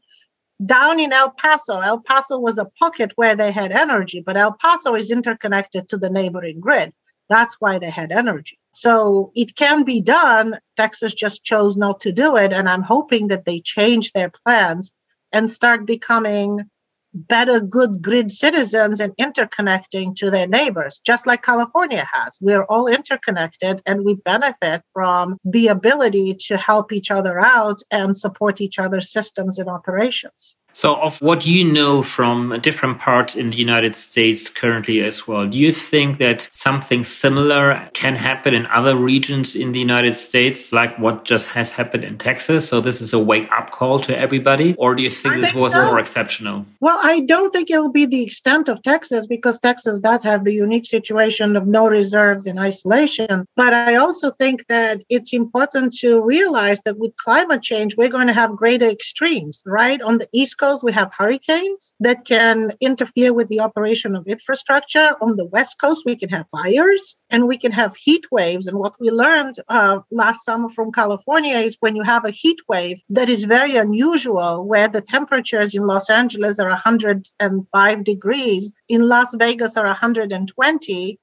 down 0.64 0.98
in 0.98 1.12
El 1.12 1.30
Paso, 1.30 1.80
El 1.80 2.00
Paso 2.00 2.38
was 2.38 2.58
a 2.58 2.70
pocket 2.78 3.12
where 3.16 3.36
they 3.36 3.52
had 3.52 3.72
energy, 3.72 4.22
but 4.24 4.36
El 4.36 4.54
Paso 4.54 4.94
is 4.94 5.10
interconnected 5.10 5.88
to 5.88 5.96
the 5.96 6.10
neighboring 6.10 6.60
grid. 6.60 6.92
That's 7.28 7.56
why 7.60 7.78
they 7.78 7.90
had 7.90 8.10
energy. 8.10 8.58
So 8.72 9.32
it 9.34 9.54
can 9.54 9.84
be 9.84 10.00
done. 10.00 10.58
Texas 10.76 11.14
just 11.14 11.44
chose 11.44 11.76
not 11.76 12.00
to 12.00 12.12
do 12.12 12.36
it. 12.36 12.52
And 12.52 12.68
I'm 12.68 12.82
hoping 12.82 13.28
that 13.28 13.44
they 13.44 13.60
change 13.60 14.12
their 14.12 14.30
plans 14.30 14.92
and 15.32 15.50
start 15.50 15.86
becoming 15.86 16.70
better, 17.14 17.60
good 17.60 18.02
grid 18.02 18.30
citizens 18.30 19.00
and 19.00 19.16
interconnecting 19.16 20.14
to 20.16 20.30
their 20.30 20.46
neighbors, 20.46 21.00
just 21.04 21.26
like 21.26 21.42
California 21.42 22.06
has. 22.12 22.36
We're 22.40 22.64
all 22.64 22.86
interconnected 22.86 23.82
and 23.86 24.04
we 24.04 24.14
benefit 24.14 24.82
from 24.92 25.38
the 25.44 25.68
ability 25.68 26.36
to 26.46 26.56
help 26.56 26.92
each 26.92 27.10
other 27.10 27.40
out 27.40 27.80
and 27.90 28.16
support 28.16 28.60
each 28.60 28.78
other's 28.78 29.12
systems 29.12 29.58
and 29.58 29.68
operations. 29.68 30.54
So, 30.72 30.94
of 30.96 31.20
what 31.20 31.46
you 31.46 31.64
know 31.64 32.02
from 32.02 32.52
a 32.52 32.58
different 32.58 33.00
parts 33.00 33.34
in 33.34 33.50
the 33.50 33.56
United 33.56 33.96
States 33.96 34.48
currently 34.48 35.00
as 35.02 35.26
well, 35.26 35.46
do 35.46 35.58
you 35.58 35.72
think 35.72 36.18
that 36.18 36.48
something 36.52 37.04
similar 37.04 37.88
can 37.94 38.14
happen 38.14 38.54
in 38.54 38.66
other 38.66 38.96
regions 38.96 39.56
in 39.56 39.72
the 39.72 39.78
United 39.78 40.14
States, 40.14 40.72
like 40.72 40.96
what 40.98 41.24
just 41.24 41.46
has 41.48 41.72
happened 41.72 42.04
in 42.04 42.18
Texas? 42.18 42.68
So, 42.68 42.80
this 42.80 43.00
is 43.00 43.12
a 43.12 43.18
wake 43.18 43.48
up 43.50 43.70
call 43.70 43.98
to 44.00 44.16
everybody? 44.16 44.74
Or 44.78 44.94
do 44.94 45.02
you 45.02 45.10
think 45.10 45.34
I 45.36 45.40
this 45.40 45.50
think 45.50 45.62
was 45.62 45.72
so. 45.72 45.86
more 45.86 45.98
exceptional? 45.98 46.64
Well, 46.80 47.00
I 47.02 47.20
don't 47.20 47.52
think 47.52 47.70
it 47.70 47.78
will 47.78 47.92
be 47.92 48.06
the 48.06 48.22
extent 48.22 48.68
of 48.68 48.82
Texas 48.82 49.26
because 49.26 49.58
Texas 49.58 49.98
does 49.98 50.22
have 50.22 50.44
the 50.44 50.52
unique 50.52 50.86
situation 50.86 51.56
of 51.56 51.66
no 51.66 51.88
reserves 51.88 52.46
in 52.46 52.58
isolation. 52.58 53.46
But 53.56 53.72
I 53.72 53.96
also 53.96 54.30
think 54.32 54.66
that 54.68 55.02
it's 55.08 55.32
important 55.32 55.92
to 55.98 56.20
realize 56.20 56.80
that 56.82 56.98
with 56.98 57.16
climate 57.16 57.62
change, 57.62 57.96
we're 57.96 58.08
going 58.08 58.26
to 58.26 58.32
have 58.32 58.54
greater 58.54 58.88
extremes, 58.88 59.62
right? 59.66 60.00
On 60.02 60.18
the 60.18 60.28
East 60.32 60.57
Coast, 60.58 60.82
we 60.82 60.92
have 60.92 61.12
hurricanes 61.16 61.92
that 62.00 62.24
can 62.24 62.72
interfere 62.80 63.32
with 63.32 63.48
the 63.48 63.60
operation 63.60 64.16
of 64.16 64.26
infrastructure. 64.26 65.10
On 65.20 65.36
the 65.36 65.44
West 65.46 65.76
Coast, 65.80 66.02
we 66.04 66.16
can 66.16 66.28
have 66.30 66.46
fires 66.50 67.16
and 67.30 67.46
we 67.46 67.58
can 67.58 67.72
have 67.72 67.96
heat 67.96 68.26
waves. 68.30 68.66
And 68.66 68.78
what 68.78 68.94
we 69.00 69.10
learned 69.10 69.56
uh, 69.68 70.00
last 70.10 70.44
summer 70.44 70.68
from 70.68 70.92
California 70.92 71.58
is 71.58 71.76
when 71.80 71.96
you 71.96 72.02
have 72.02 72.24
a 72.24 72.30
heat 72.30 72.58
wave 72.68 73.00
that 73.10 73.28
is 73.28 73.44
very 73.44 73.76
unusual, 73.76 74.66
where 74.66 74.88
the 74.88 75.00
temperatures 75.00 75.74
in 75.74 75.82
Los 75.82 76.10
Angeles 76.10 76.58
are 76.58 76.68
105 76.68 78.04
degrees, 78.04 78.70
in 78.88 79.02
Las 79.02 79.34
Vegas 79.34 79.76
are 79.76 79.86
120, 79.86 81.18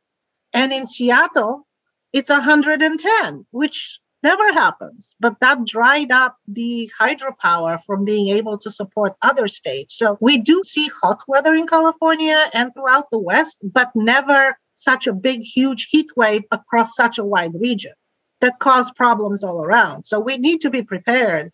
and 0.54 0.74
in 0.74 0.88
Seattle, 0.88 1.68
it's 2.14 2.30
110, 2.30 3.46
which 3.52 4.00
never 4.26 4.52
happens. 4.52 5.16
But 5.20 5.40
that 5.42 5.66
dried 5.66 6.12
up 6.12 6.34
the 6.48 6.92
hydropower 7.00 7.74
from 7.86 8.06
being 8.06 8.28
able 8.38 8.58
to 8.64 8.72
support 8.72 9.14
other 9.22 9.48
states. 9.48 9.96
So 10.02 10.18
we 10.20 10.36
do 10.52 10.64
see 10.64 10.90
hot 11.02 11.20
weather 11.28 11.54
in 11.54 11.68
California 11.68 12.40
and 12.54 12.74
throughout 12.74 13.08
the 13.12 13.26
West, 13.32 13.58
but 13.62 13.90
never 13.96 14.58
such 14.74 15.08
a 15.08 15.14
big, 15.28 15.42
huge 15.42 15.88
heat 15.92 16.10
wave 16.18 16.44
across 16.52 16.96
such 16.96 17.20
a 17.20 17.30
wide 17.34 17.56
region 17.68 17.94
that 18.42 18.60
cause 18.68 18.90
problems 19.04 19.44
all 19.44 19.64
around. 19.64 20.06
So 20.06 20.20
we 20.20 20.38
need 20.38 20.60
to 20.62 20.72
be 20.78 20.82
prepared 20.94 21.52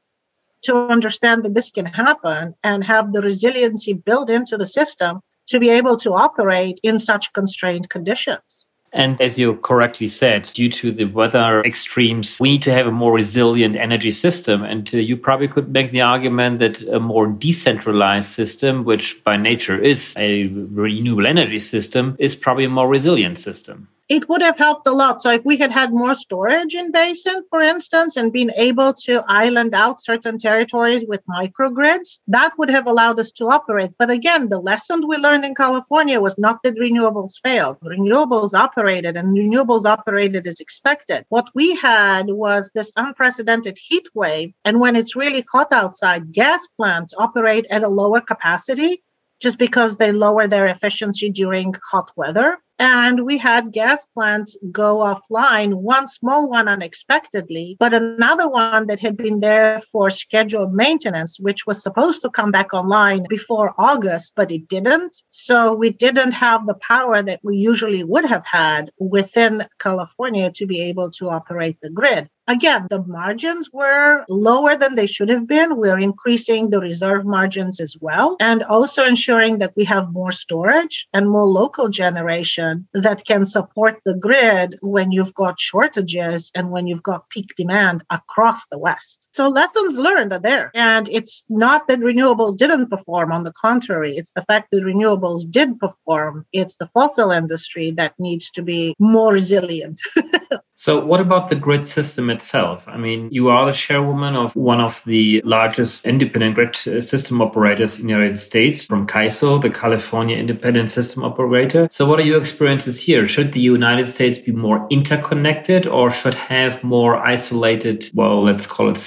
to 0.64 0.74
understand 0.96 1.44
that 1.44 1.56
this 1.56 1.72
can 1.72 1.86
happen 1.86 2.56
and 2.64 2.84
have 2.84 3.12
the 3.12 3.22
resiliency 3.22 3.94
built 3.94 4.30
into 4.30 4.56
the 4.58 4.66
system 4.80 5.22
to 5.48 5.60
be 5.60 5.70
able 5.70 5.98
to 5.98 6.14
operate 6.14 6.80
in 6.84 6.98
such 7.00 7.34
constrained 7.34 7.90
conditions. 7.90 8.61
And 8.94 9.22
as 9.22 9.40
you 9.40 9.56
correctly 9.56 10.08
said, 10.08 10.44
due 10.54 10.70
to 10.70 10.92
the 10.92 11.06
weather 11.06 11.64
extremes, 11.64 12.40
we 12.42 12.52
need 12.52 12.64
to 12.64 12.74
have 12.74 12.88
a 12.88 12.92
more 12.92 13.14
resilient 13.14 13.76
energy 13.78 14.12
system. 14.12 14.64
And 14.64 14.90
uh, 14.94 14.98
you 14.98 15.16
probably 15.16 15.48
could 15.48 15.70
make 15.70 15.92
the 15.92 16.02
argument 16.02 16.60
that 16.60 16.82
a 16.84 17.00
more 17.00 17.28
decentralized 17.28 18.30
system, 18.30 18.84
which 18.84 19.24
by 19.24 19.38
nature 19.38 19.80
is 19.80 20.14
a 20.18 20.48
renewable 20.48 21.26
energy 21.26 21.60
system, 21.60 22.16
is 22.20 22.36
probably 22.36 22.66
a 22.66 22.70
more 22.70 22.88
resilient 22.88 23.40
system 23.40 23.88
it 24.12 24.28
would 24.28 24.42
have 24.42 24.58
helped 24.58 24.86
a 24.88 24.92
lot. 24.92 25.22
So 25.22 25.30
if 25.32 25.46
we 25.46 25.56
had 25.56 25.72
had 25.72 25.94
more 25.94 26.14
storage 26.14 26.76
in 26.76 26.92
basin, 26.92 27.46
for 27.50 27.62
instance, 27.62 28.18
and 28.18 28.34
been 28.34 28.52
able 28.58 28.92
to 29.06 29.24
island 29.26 29.74
out 29.74 30.02
certain 30.02 30.38
territories 30.38 31.06
with 31.08 31.26
microgrids, 31.28 32.18
that 32.28 32.52
would 32.58 32.70
have 32.70 32.88
allowed 32.88 33.22
us 33.22 33.32
to 33.32 33.46
operate. 33.46 33.92
But 33.98 34.10
again, 34.10 34.50
the 34.50 34.60
lesson 34.60 35.08
we 35.08 35.16
learned 35.16 35.46
in 35.46 35.56
California 35.56 36.20
was 36.20 36.38
not 36.38 36.60
that 36.64 36.76
renewables 36.76 37.36
failed. 37.42 37.78
Renewables 37.80 38.54
operated 38.54 39.16
and 39.16 39.30
renewables 39.30 39.86
operated 39.86 40.46
as 40.46 40.60
expected. 40.60 41.26
What 41.30 41.48
we 41.56 41.74
had 41.78 42.26
was 42.28 42.70
this 42.76 42.92
unprecedented 42.98 43.78
heat 43.78 44.10
wave. 44.14 44.54
And 44.66 44.82
when 44.82 44.98
it's 44.98 45.16
really 45.16 45.46
hot 45.50 45.72
outside, 45.72 46.34
gas 46.34 46.68
plants 46.76 47.14
operate 47.18 47.66
at 47.70 47.84
a 47.84 47.88
lower 47.88 48.20
capacity 48.20 49.04
just 49.40 49.58
because 49.58 49.96
they 49.96 50.12
lower 50.12 50.48
their 50.48 50.68
efficiency 50.68 51.30
during 51.30 51.74
hot 51.92 52.12
weather. 52.18 52.58
And 52.82 53.26
we 53.26 53.38
had 53.38 53.72
gas 53.72 54.04
plants 54.06 54.58
go 54.72 54.98
offline, 54.98 55.84
one 55.84 56.08
small 56.08 56.50
one 56.50 56.68
unexpectedly, 56.68 57.78
but 57.80 57.94
another 57.94 58.50
one 58.50 58.88
that 58.88 59.00
had 59.00 59.18
been 59.18 59.40
there 59.40 59.84
for 59.92 60.10
scheduled 60.10 60.74
maintenance, 60.74 61.40
which 61.40 61.68
was 61.68 61.84
supposed 61.84 62.24
to 62.24 62.32
come 62.32 62.50
back 62.50 62.74
online 62.74 63.28
before 63.30 63.76
August, 63.78 64.34
but 64.36 64.52
it 64.52 64.68
didn't. 64.68 65.16
So 65.30 65.76
we 65.76 65.92
didn't 65.92 66.32
have 66.32 66.66
the 66.66 66.74
power 66.74 67.22
that 67.22 67.42
we 67.44 67.58
usually 67.58 68.04
would 68.04 68.26
have 68.26 68.48
had 68.48 68.90
within 68.98 69.68
California 69.78 70.52
to 70.56 70.66
be 70.66 70.82
able 70.82 71.12
to 71.20 71.30
operate 71.30 71.78
the 71.84 71.92
grid. 71.92 72.32
Again, 72.52 72.88
the 72.90 73.02
margins 73.04 73.70
were 73.72 74.26
lower 74.28 74.76
than 74.76 74.96
they 74.96 75.06
should 75.06 75.30
have 75.30 75.48
been. 75.48 75.78
We're 75.78 75.98
increasing 75.98 76.70
the 76.70 76.82
reserve 76.82 77.24
margins 77.26 77.80
as 77.80 77.96
well, 78.02 78.36
and 78.42 78.62
also 78.64 79.06
ensuring 79.06 79.60
that 79.60 79.72
we 79.78 79.86
have 79.86 80.12
more 80.12 80.34
storage 80.34 81.08
and 81.14 81.30
more 81.30 81.48
local 81.48 81.88
generation 81.88 82.90
that 82.94 83.24
can 83.24 83.46
support 83.46 84.02
the 84.04 84.16
grid 84.16 84.78
when 84.82 85.14
you've 85.14 85.34
got 85.34 85.62
shortages 85.62 86.52
and 86.54 86.72
when 86.72 86.88
you've 86.88 87.04
got 87.04 87.30
peak 87.30 87.56
demand 87.56 88.04
across 88.10 88.66
the 88.66 88.78
West. 88.78 89.30
So, 89.34 89.48
lessons 89.48 89.98
learned 89.98 90.34
are 90.34 90.40
there. 90.40 90.72
And 90.74 91.08
it's 91.10 91.46
not 91.50 91.88
that 91.88 92.00
renewables 92.00 92.58
didn't 92.58 92.90
perform, 92.90 93.32
on 93.32 93.44
the 93.44 93.54
contrary, 93.54 94.18
it's 94.18 94.34
the 94.34 94.44
fact 94.44 94.70
that 94.72 94.84
renewables 94.84 95.50
did 95.50 95.80
perform. 95.80 96.46
It's 96.52 96.76
the 96.76 96.90
fossil 96.94 97.32
industry 97.32 97.92
that 97.92 98.14
needs 98.20 98.50
to 98.52 98.62
be 98.62 98.96
more 99.00 99.32
resilient. 99.32 100.02
So, 100.82 101.00
what 101.06 101.22
about 101.22 101.50
the 101.50 101.56
grid 101.56 101.86
system 101.86 102.32
itself? 102.32 102.88
I 102.88 102.98
mean, 102.98 103.30
you 103.32 103.50
are 103.50 103.68
the 103.68 103.72
chairwoman 103.72 104.36
of 104.36 104.56
one 104.56 104.82
of 104.82 105.04
the 105.06 105.40
largest 105.46 106.04
independent 106.06 106.56
grid 106.56 106.70
uh, 106.88 107.02
system 107.02 107.40
operators 107.40 108.00
in 108.00 108.08
the 108.08 108.14
United 108.14 108.40
States, 108.40 108.88
from 108.88 109.06
CAISO, 109.06 109.62
the 109.62 109.70
California 109.70 110.36
Independent 110.36 110.90
System 110.90 111.24
Operator. 111.24 111.88
So, 111.92 112.08
what 112.08 112.18
are 112.18 112.24
your 112.24 112.40
experiences 112.40 113.00
here? 113.00 113.28
Should 113.28 113.54
the 113.54 113.60
United 113.60 114.08
States 114.08 114.40
be 114.40 114.54
more 114.54 114.88
interconnected 114.90 115.86
or 115.86 116.10
should 116.10 116.34
have 116.34 116.84
more 116.84 117.16
isolated, 117.16 118.10
well, 118.16 118.44
let's 118.44 118.66
call 118.66 118.90
it 118.90 118.98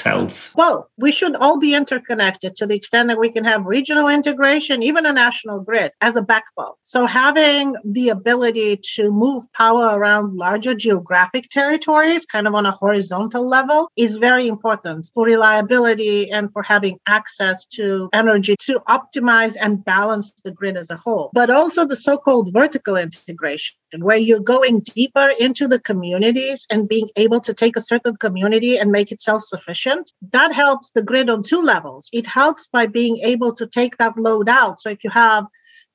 Well, 0.55 0.89
we 0.97 1.13
should 1.13 1.37
all 1.37 1.59
be 1.59 1.75
interconnected 1.75 2.57
to 2.57 2.67
the 2.67 2.75
extent 2.75 3.09
that 3.09 3.19
we 3.19 3.31
can 3.31 3.45
have 3.45 3.67
regional 3.67 4.09
integration, 4.09 4.83
even 4.83 5.07
a 5.07 5.13
national 5.13 5.61
grid 5.61 5.93
as 6.01 6.17
a 6.17 6.23
backbone. 6.23 6.75
So, 6.83 7.07
having 7.07 7.75
the 7.85 8.11
ability 8.11 8.81
to 8.95 9.11
move 9.11 9.45
power 9.53 9.99
around 9.99 10.37
larger 10.37 10.75
geographic 10.75 11.49
territories 11.51 11.75
territories, 11.75 12.27
kind 12.27 12.47
of 12.47 12.55
on 12.55 12.67
a 12.67 12.73
horizontal 12.73 13.47
level, 13.49 13.91
is 13.97 14.17
very 14.17 14.49
important 14.49 15.09
for 15.15 15.27
reliability 15.27 16.31
and 16.31 16.53
for 16.53 16.63
having 16.63 16.99
access 17.07 17.67
to 17.67 18.09
energy 18.13 18.57
to 18.61 18.81
optimize 18.89 19.57
and 19.61 19.85
balance 19.85 20.33
the 20.45 20.51
grid 20.51 20.77
as 20.77 20.91
a 20.91 20.97
whole. 20.97 21.31
But 21.33 21.51
also 21.51 21.87
the 21.87 21.97
so 21.97 22.17
called 22.17 22.53
vertical 22.53 22.97
integration, 22.97 23.77
where 23.99 24.17
you're 24.17 24.41
going 24.41 24.81
deeper 24.81 25.33
into 25.39 25.69
the 25.69 25.79
communities 25.79 26.67
and 26.71 26.89
being 26.89 27.09
able 27.17 27.41
to 27.41 27.55
take 27.55 27.77
a 27.77 27.81
certain 27.81 28.17
community 28.17 28.79
and 28.79 28.91
make 28.91 29.13
it 29.13 29.21
self 29.21 29.43
sufficient. 29.45 30.04
That 30.33 30.53
helps 30.53 30.91
the 30.91 31.03
grid 31.03 31.31
on 31.31 31.43
two 31.43 31.61
levels. 31.61 32.09
It 32.13 32.27
helps 32.27 32.67
by 32.67 32.87
being 32.87 33.19
able 33.19 33.55
to 33.55 33.67
take 33.67 33.97
that 33.99 34.19
load 34.19 34.49
out. 34.49 34.81
So 34.81 34.91
if 34.91 35.05
you 35.05 35.11
have 35.11 35.47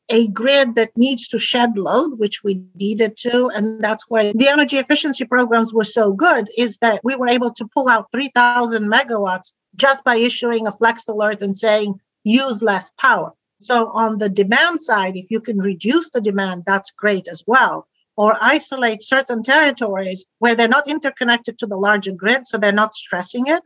a 0.09 0.27
grid 0.27 0.75
that 0.75 0.97
needs 0.97 1.27
to 1.27 1.39
shed 1.39 1.77
load, 1.77 2.17
which 2.17 2.43
we 2.43 2.63
needed 2.75 3.15
to. 3.17 3.47
And 3.49 3.83
that's 3.83 4.05
why 4.09 4.33
the 4.33 4.49
energy 4.49 4.77
efficiency 4.77 5.25
programs 5.25 5.73
were 5.73 5.83
so 5.83 6.11
good, 6.13 6.49
is 6.57 6.77
that 6.79 7.01
we 7.03 7.15
were 7.15 7.29
able 7.29 7.53
to 7.53 7.69
pull 7.73 7.87
out 7.87 8.11
3,000 8.11 8.91
megawatts 8.91 9.51
just 9.75 10.03
by 10.03 10.15
issuing 10.15 10.65
a 10.65 10.75
flex 10.75 11.07
alert 11.07 11.41
and 11.41 11.55
saying, 11.55 11.99
use 12.23 12.61
less 12.61 12.91
power. 12.97 13.33
So 13.61 13.89
on 13.89 14.17
the 14.17 14.29
demand 14.29 14.81
side, 14.81 15.15
if 15.15 15.29
you 15.29 15.41
can 15.41 15.59
reduce 15.59 16.09
the 16.09 16.21
demand, 16.21 16.63
that's 16.65 16.91
great 16.91 17.27
as 17.27 17.43
well. 17.45 17.87
Or 18.17 18.35
isolate 18.41 19.03
certain 19.03 19.43
territories 19.43 20.25
where 20.39 20.55
they're 20.55 20.67
not 20.67 20.89
interconnected 20.89 21.59
to 21.59 21.67
the 21.67 21.77
larger 21.77 22.11
grid, 22.11 22.47
so 22.47 22.57
they're 22.57 22.71
not 22.71 22.93
stressing 22.93 23.47
it 23.47 23.61